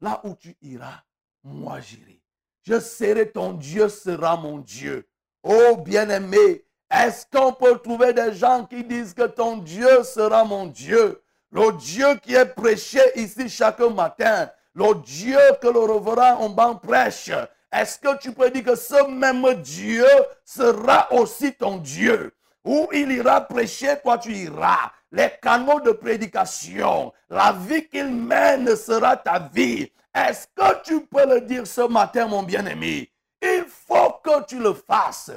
Là 0.00 0.20
où 0.24 0.34
tu 0.34 0.56
iras, 0.62 1.02
moi 1.42 1.80
j'irai. 1.80 2.20
Je 2.62 2.80
serai 2.80 3.30
ton 3.30 3.52
Dieu, 3.52 3.88
sera 3.88 4.36
mon 4.36 4.58
Dieu. 4.58 5.06
Oh 5.42 5.76
bien-aimé, 5.76 6.64
est-ce 6.90 7.26
qu'on 7.30 7.52
peut 7.52 7.78
trouver 7.78 8.12
des 8.12 8.32
gens 8.32 8.64
qui 8.64 8.84
disent 8.84 9.12
que 9.12 9.26
ton 9.26 9.58
Dieu 9.58 10.02
sera 10.02 10.44
mon 10.44 10.66
Dieu? 10.66 11.22
Le 11.50 11.72
Dieu 11.76 12.16
qui 12.16 12.34
est 12.34 12.46
prêché 12.46 13.00
ici 13.16 13.48
chaque 13.48 13.80
matin 13.80 14.50
le 14.74 14.94
Dieu 15.02 15.38
que 15.60 15.68
le 15.68 15.80
reverend 15.80 16.40
en 16.40 16.48
banc 16.48 16.76
prêche, 16.76 17.30
est-ce 17.72 17.98
que 17.98 18.16
tu 18.18 18.32
peux 18.32 18.50
dire 18.50 18.64
que 18.64 18.74
ce 18.76 19.08
même 19.08 19.54
Dieu 19.62 20.06
sera 20.44 21.12
aussi 21.12 21.52
ton 21.54 21.78
Dieu? 21.78 22.32
Où 22.64 22.88
il 22.92 23.12
ira 23.12 23.40
prêcher, 23.42 23.96
toi 24.02 24.18
tu 24.18 24.32
iras. 24.32 24.92
Les 25.12 25.30
canaux 25.40 25.80
de 25.80 25.92
prédication, 25.92 27.12
la 27.28 27.52
vie 27.52 27.88
qu'il 27.88 28.10
mène 28.10 28.74
sera 28.74 29.16
ta 29.16 29.38
vie. 29.38 29.90
Est-ce 30.14 30.46
que 30.54 30.82
tu 30.82 31.06
peux 31.06 31.26
le 31.26 31.40
dire 31.40 31.66
ce 31.66 31.82
matin, 31.82 32.26
mon 32.26 32.42
bien-aimé? 32.42 33.12
Il 33.42 33.64
faut 33.68 34.12
que 34.22 34.44
tu 34.46 34.58
le 34.58 34.72
fasses. 34.72 35.32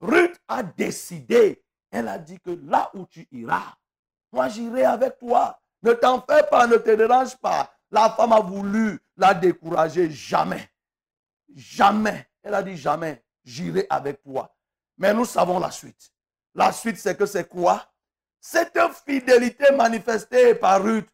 Ruth 0.00 0.36
a 0.48 0.62
décidé. 0.62 1.62
Elle 1.90 2.08
a 2.08 2.18
dit 2.18 2.38
que 2.40 2.50
là 2.68 2.90
où 2.94 3.06
tu 3.06 3.26
iras, 3.32 3.74
moi 4.32 4.48
j'irai 4.48 4.84
avec 4.84 5.18
toi. 5.18 5.58
Ne 5.82 5.92
t'en 5.92 6.20
fais 6.20 6.42
pas, 6.50 6.66
ne 6.66 6.76
te 6.76 6.90
dérange 6.90 7.36
pas. 7.36 7.70
La 7.90 8.10
femme 8.10 8.32
a 8.32 8.40
voulu 8.40 8.98
la 9.16 9.34
décourager. 9.34 10.10
Jamais. 10.10 10.68
Jamais. 11.54 12.26
Elle 12.42 12.54
a 12.54 12.62
dit 12.62 12.76
jamais. 12.76 13.22
J'irai 13.44 13.86
avec 13.88 14.22
toi. 14.22 14.54
Mais 14.98 15.14
nous 15.14 15.24
savons 15.24 15.58
la 15.58 15.70
suite. 15.70 16.10
La 16.54 16.72
suite, 16.72 16.96
c'est 16.96 17.16
que 17.16 17.26
c'est 17.26 17.48
quoi? 17.48 17.86
Cette 18.40 18.78
fidélité 19.04 19.72
manifestée 19.72 20.54
par 20.54 20.82
Ruth. 20.82 21.08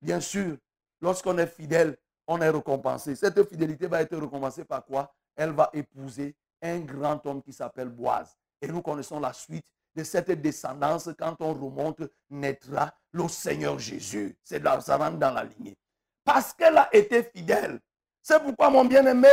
Bien 0.00 0.20
sûr, 0.20 0.56
lorsqu'on 1.00 1.38
est 1.38 1.46
fidèle, 1.46 1.96
on 2.26 2.40
est 2.40 2.50
récompensé. 2.50 3.16
Cette 3.16 3.48
fidélité 3.48 3.86
va 3.86 4.02
être 4.02 4.16
récompensée 4.16 4.64
par 4.64 4.84
quoi? 4.84 5.12
Elle 5.34 5.52
va 5.52 5.70
épouser 5.72 6.36
un 6.62 6.80
grand 6.80 7.24
homme 7.26 7.42
qui 7.42 7.52
s'appelle 7.52 7.88
Boise. 7.88 8.36
Et 8.60 8.68
nous 8.68 8.82
connaissons 8.82 9.20
la 9.20 9.32
suite 9.32 9.66
de 9.94 10.04
cette 10.04 10.30
descendance. 10.30 11.10
Quand 11.18 11.36
on 11.40 11.52
remonte, 11.52 12.02
naîtra 12.30 12.94
le 13.12 13.28
Seigneur 13.28 13.78
Jésus. 13.78 14.36
C'est 14.42 14.62
ça 14.80 14.96
rentre 14.96 15.18
dans 15.18 15.32
la 15.32 15.44
lignée. 15.44 15.76
Parce 16.26 16.52
qu'elle 16.52 16.76
a 16.76 16.88
été 16.92 17.22
fidèle. 17.22 17.78
C'est 18.20 18.42
pourquoi, 18.42 18.68
mon 18.68 18.84
bien-aimé, 18.84 19.28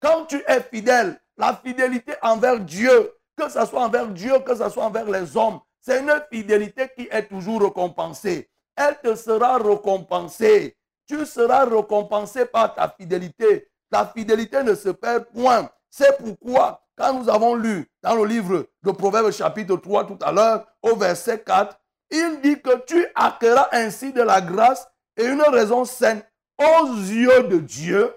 quand 0.00 0.26
tu 0.26 0.44
es 0.46 0.60
fidèle, 0.60 1.18
la 1.38 1.56
fidélité 1.56 2.12
envers 2.20 2.60
Dieu, 2.60 3.14
que 3.36 3.48
ce 3.48 3.64
soit 3.64 3.80
envers 3.80 4.06
Dieu, 4.08 4.38
que 4.40 4.54
ce 4.54 4.68
soit 4.68 4.84
envers 4.84 5.10
les 5.10 5.34
hommes, 5.34 5.60
c'est 5.80 6.00
une 6.00 6.12
fidélité 6.30 6.90
qui 6.94 7.08
est 7.10 7.26
toujours 7.26 7.62
récompensée. 7.62 8.50
Elle 8.76 8.98
te 9.02 9.14
sera 9.14 9.56
récompensée. 9.56 10.76
Tu 11.08 11.24
seras 11.24 11.64
récompensé 11.64 12.44
par 12.44 12.74
ta 12.74 12.88
fidélité. 12.88 13.68
Ta 13.90 14.04
fidélité 14.04 14.62
ne 14.62 14.74
se 14.74 14.90
perd 14.90 15.24
point. 15.32 15.70
C'est 15.88 16.18
pourquoi, 16.18 16.82
quand 16.98 17.14
nous 17.14 17.30
avons 17.30 17.54
lu 17.54 17.90
dans 18.02 18.14
le 18.14 18.26
livre 18.26 18.66
de 18.82 18.90
Proverbes 18.90 19.30
chapitre 19.30 19.76
3 19.76 20.06
tout 20.06 20.18
à 20.20 20.32
l'heure, 20.32 20.66
au 20.82 20.96
verset 20.96 21.40
4, 21.40 21.78
il 22.10 22.40
dit 22.42 22.60
que 22.60 22.84
tu 22.84 23.06
acquerras 23.14 23.68
ainsi 23.72 24.12
de 24.12 24.22
la 24.22 24.42
grâce 24.42 24.86
et 25.16 25.24
une 25.24 25.42
raison 25.42 25.84
saine 25.84 26.22
aux 26.58 26.86
yeux 26.86 27.44
de 27.44 27.58
Dieu 27.58 28.14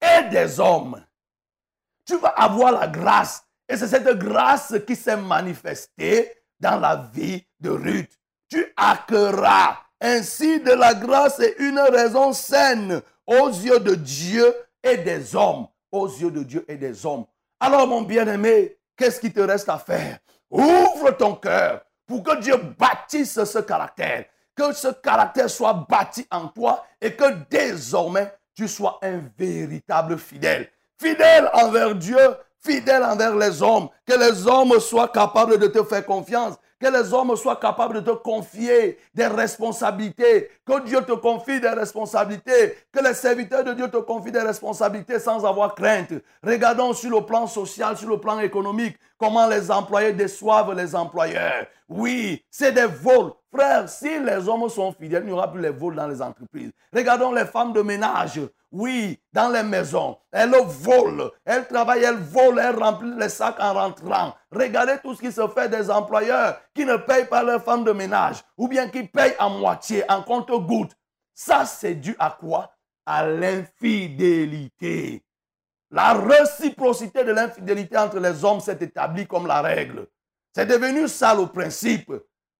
et 0.00 0.24
des 0.30 0.60
hommes. 0.60 1.04
Tu 2.04 2.16
vas 2.18 2.28
avoir 2.28 2.72
la 2.72 2.88
grâce. 2.88 3.44
Et 3.68 3.76
c'est 3.76 3.88
cette 3.88 4.18
grâce 4.18 4.74
qui 4.86 4.96
s'est 4.96 5.16
manifestée 5.16 6.32
dans 6.58 6.78
la 6.78 6.96
vie 7.12 7.44
de 7.60 7.70
Ruth. 7.70 8.18
Tu 8.48 8.72
acquerras 8.76 9.78
ainsi 10.00 10.60
de 10.60 10.72
la 10.72 10.94
grâce 10.94 11.40
et 11.40 11.56
une 11.58 11.78
raison 11.78 12.32
saine 12.32 13.02
aux 13.26 13.48
yeux 13.48 13.80
de 13.80 13.94
Dieu 13.94 14.54
et 14.82 14.96
des 14.96 15.36
hommes. 15.36 15.68
Aux 15.90 16.06
yeux 16.06 16.30
de 16.30 16.42
Dieu 16.42 16.64
et 16.68 16.76
des 16.76 17.04
hommes. 17.04 17.26
Alors 17.60 17.86
mon 17.86 18.02
bien-aimé, 18.02 18.78
qu'est-ce 18.96 19.20
qui 19.20 19.32
te 19.32 19.40
reste 19.40 19.68
à 19.68 19.78
faire? 19.78 20.18
Ouvre 20.50 21.10
ton 21.12 21.34
cœur 21.34 21.82
pour 22.06 22.22
que 22.22 22.40
Dieu 22.40 22.56
bâtisse 22.56 23.42
ce 23.44 23.58
caractère 23.58 24.26
que 24.58 24.72
ce 24.72 24.88
caractère 24.88 25.48
soit 25.48 25.86
bâti 25.88 26.26
en 26.32 26.48
toi 26.48 26.84
et 27.00 27.14
que 27.14 27.32
désormais 27.48 28.34
tu 28.56 28.66
sois 28.66 28.98
un 29.02 29.20
véritable 29.38 30.18
fidèle. 30.18 30.68
Fidèle 31.00 31.48
envers 31.54 31.94
Dieu, 31.94 32.18
fidèle 32.60 33.04
envers 33.04 33.36
les 33.36 33.62
hommes. 33.62 33.88
Que 34.04 34.18
les 34.18 34.48
hommes 34.48 34.80
soient 34.80 35.08
capables 35.08 35.58
de 35.58 35.68
te 35.68 35.84
faire 35.84 36.04
confiance. 36.04 36.56
Que 36.80 36.88
les 36.88 37.12
hommes 37.12 37.36
soient 37.36 37.56
capables 37.56 38.02
de 38.02 38.12
te 38.12 38.16
confier 38.16 38.98
des 39.14 39.28
responsabilités. 39.28 40.50
Que 40.66 40.80
Dieu 40.84 41.02
te 41.02 41.12
confie 41.12 41.60
des 41.60 41.68
responsabilités. 41.68 42.76
Que 42.92 43.02
les 43.02 43.14
serviteurs 43.14 43.62
de 43.62 43.74
Dieu 43.74 43.88
te 43.88 43.98
confient 43.98 44.32
des 44.32 44.40
responsabilités 44.40 45.20
sans 45.20 45.44
avoir 45.46 45.76
crainte. 45.76 46.14
Regardons 46.42 46.92
sur 46.94 47.10
le 47.10 47.24
plan 47.24 47.46
social, 47.46 47.96
sur 47.96 48.08
le 48.08 48.18
plan 48.18 48.40
économique, 48.40 48.96
comment 49.18 49.46
les 49.46 49.70
employés 49.70 50.12
déçoivent 50.12 50.74
les 50.74 50.94
employeurs. 50.94 51.66
Oui, 51.88 52.44
c'est 52.50 52.72
des 52.72 52.86
vols. 52.86 53.32
Frère, 53.52 53.88
si 53.88 54.18
les 54.20 54.46
hommes 54.48 54.68
sont 54.68 54.92
fidèles, 54.92 55.22
il 55.22 55.26
n'y 55.26 55.32
aura 55.32 55.50
plus 55.50 55.62
les 55.62 55.70
vols 55.70 55.96
dans 55.96 56.06
les 56.06 56.20
entreprises. 56.20 56.70
Regardons 56.94 57.32
les 57.32 57.46
femmes 57.46 57.72
de 57.72 57.80
ménage. 57.82 58.40
Oui, 58.70 59.18
dans 59.32 59.48
les 59.48 59.62
maisons. 59.62 60.18
Elles 60.30 60.54
volent. 60.62 61.30
Elles 61.46 61.66
travaillent, 61.66 62.04
elles 62.04 62.16
volent, 62.16 62.60
elles 62.60 62.78
remplissent 62.78 63.16
les 63.18 63.30
sacs 63.30 63.58
en 63.58 63.72
rentrant. 63.72 64.34
Regardez 64.52 64.98
tout 65.02 65.14
ce 65.14 65.20
qui 65.20 65.32
se 65.32 65.48
fait 65.48 65.70
des 65.70 65.90
employeurs 65.90 66.60
qui 66.74 66.84
ne 66.84 66.96
payent 66.96 67.24
pas 67.24 67.42
leurs 67.42 67.64
femmes 67.64 67.84
de 67.84 67.92
ménage 67.92 68.44
ou 68.58 68.68
bien 68.68 68.88
qui 68.88 69.04
payent 69.04 69.36
à 69.38 69.48
moitié, 69.48 70.04
en 70.10 70.22
compte-goutte. 70.22 70.94
Ça, 71.34 71.64
c'est 71.64 71.94
dû 71.94 72.14
à 72.18 72.36
quoi? 72.38 72.70
À 73.06 73.26
l'infidélité. 73.26 75.24
La 75.90 76.12
réciprocité 76.14 77.24
de 77.24 77.32
l'infidélité 77.32 77.96
entre 77.96 78.18
les 78.18 78.44
hommes 78.44 78.60
s'est 78.60 78.78
établie 78.80 79.26
comme 79.26 79.46
la 79.46 79.62
règle. 79.62 80.06
C'est 80.54 80.66
devenu 80.66 81.08
ça 81.08 81.34
le 81.34 81.46
principe. 81.46 82.12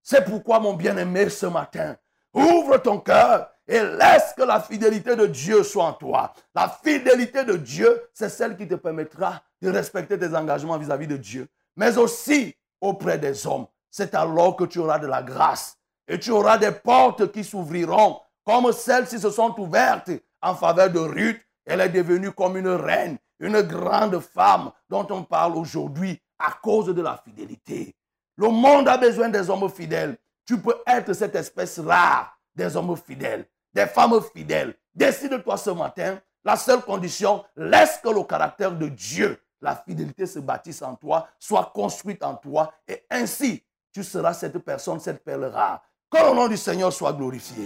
C'est 0.02 0.24
pourquoi, 0.24 0.60
mon 0.60 0.74
bien-aimé, 0.74 1.28
ce 1.28 1.46
matin, 1.46 1.96
ouvre 2.32 2.78
ton 2.78 2.98
cœur 2.98 3.50
et 3.66 3.80
laisse 3.80 4.32
que 4.34 4.42
la 4.42 4.60
fidélité 4.60 5.14
de 5.14 5.26
Dieu 5.26 5.62
soit 5.62 5.84
en 5.84 5.92
toi. 5.92 6.32
La 6.54 6.68
fidélité 6.82 7.44
de 7.44 7.56
Dieu, 7.56 8.08
c'est 8.14 8.30
celle 8.30 8.56
qui 8.56 8.66
te 8.66 8.76
permettra 8.76 9.42
de 9.60 9.70
respecter 9.70 10.18
tes 10.18 10.34
engagements 10.34 10.78
vis-à-vis 10.78 11.06
de 11.06 11.18
Dieu, 11.18 11.48
mais 11.76 11.98
aussi 11.98 12.56
auprès 12.80 13.18
des 13.18 13.46
hommes. 13.46 13.66
C'est 13.90 14.14
alors 14.14 14.56
que 14.56 14.64
tu 14.64 14.78
auras 14.78 14.98
de 14.98 15.06
la 15.06 15.22
grâce 15.22 15.76
et 16.06 16.18
tu 16.18 16.30
auras 16.30 16.56
des 16.56 16.72
portes 16.72 17.30
qui 17.30 17.44
s'ouvriront, 17.44 18.20
comme 18.44 18.72
celles-ci 18.72 19.18
se 19.18 19.30
sont 19.30 19.54
ouvertes 19.60 20.10
en 20.40 20.54
faveur 20.54 20.90
de 20.90 21.00
Ruth. 21.00 21.40
Elle 21.68 21.82
est 21.82 21.90
devenue 21.90 22.32
comme 22.32 22.56
une 22.56 22.68
reine, 22.68 23.18
une 23.38 23.60
grande 23.60 24.18
femme 24.20 24.72
dont 24.88 25.06
on 25.10 25.22
parle 25.22 25.54
aujourd'hui 25.54 26.18
à 26.38 26.52
cause 26.62 26.86
de 26.86 27.02
la 27.02 27.20
fidélité. 27.22 27.94
Le 28.36 28.48
monde 28.48 28.88
a 28.88 28.96
besoin 28.96 29.28
des 29.28 29.50
hommes 29.50 29.68
fidèles. 29.68 30.16
Tu 30.46 30.58
peux 30.58 30.76
être 30.86 31.12
cette 31.12 31.34
espèce 31.34 31.78
rare 31.78 32.38
des 32.54 32.74
hommes 32.74 32.96
fidèles, 32.96 33.46
des 33.74 33.86
femmes 33.86 34.18
fidèles. 34.34 34.74
Décide-toi 34.94 35.58
ce 35.58 35.70
matin. 35.70 36.18
La 36.42 36.56
seule 36.56 36.80
condition, 36.80 37.44
laisse 37.54 37.98
que 38.02 38.08
le 38.08 38.22
caractère 38.22 38.72
de 38.72 38.88
Dieu, 38.88 39.38
la 39.60 39.76
fidélité 39.76 40.24
se 40.24 40.38
bâtisse 40.38 40.80
en 40.80 40.94
toi, 40.94 41.28
soit 41.38 41.70
construite 41.74 42.22
en 42.22 42.34
toi. 42.36 42.72
Et 42.86 43.04
ainsi, 43.10 43.62
tu 43.92 44.02
seras 44.02 44.32
cette 44.32 44.58
personne, 44.60 45.00
cette 45.00 45.22
perle 45.22 45.44
rare 45.44 45.82
Que 46.10 46.16
le 46.16 46.34
nom 46.34 46.48
du 46.48 46.56
Seigneur 46.56 46.90
soit 46.90 47.12
glorifié. 47.12 47.64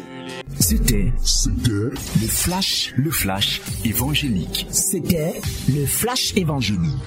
C'était 0.59 1.13
le 1.47 1.95
flash, 2.27 2.93
le 2.97 3.13
flash 3.13 3.63
évangélique. 3.85 4.67
C'était 4.69 5.41
le 5.69 5.87
flash 5.87 6.37
évangélique. 6.37 6.99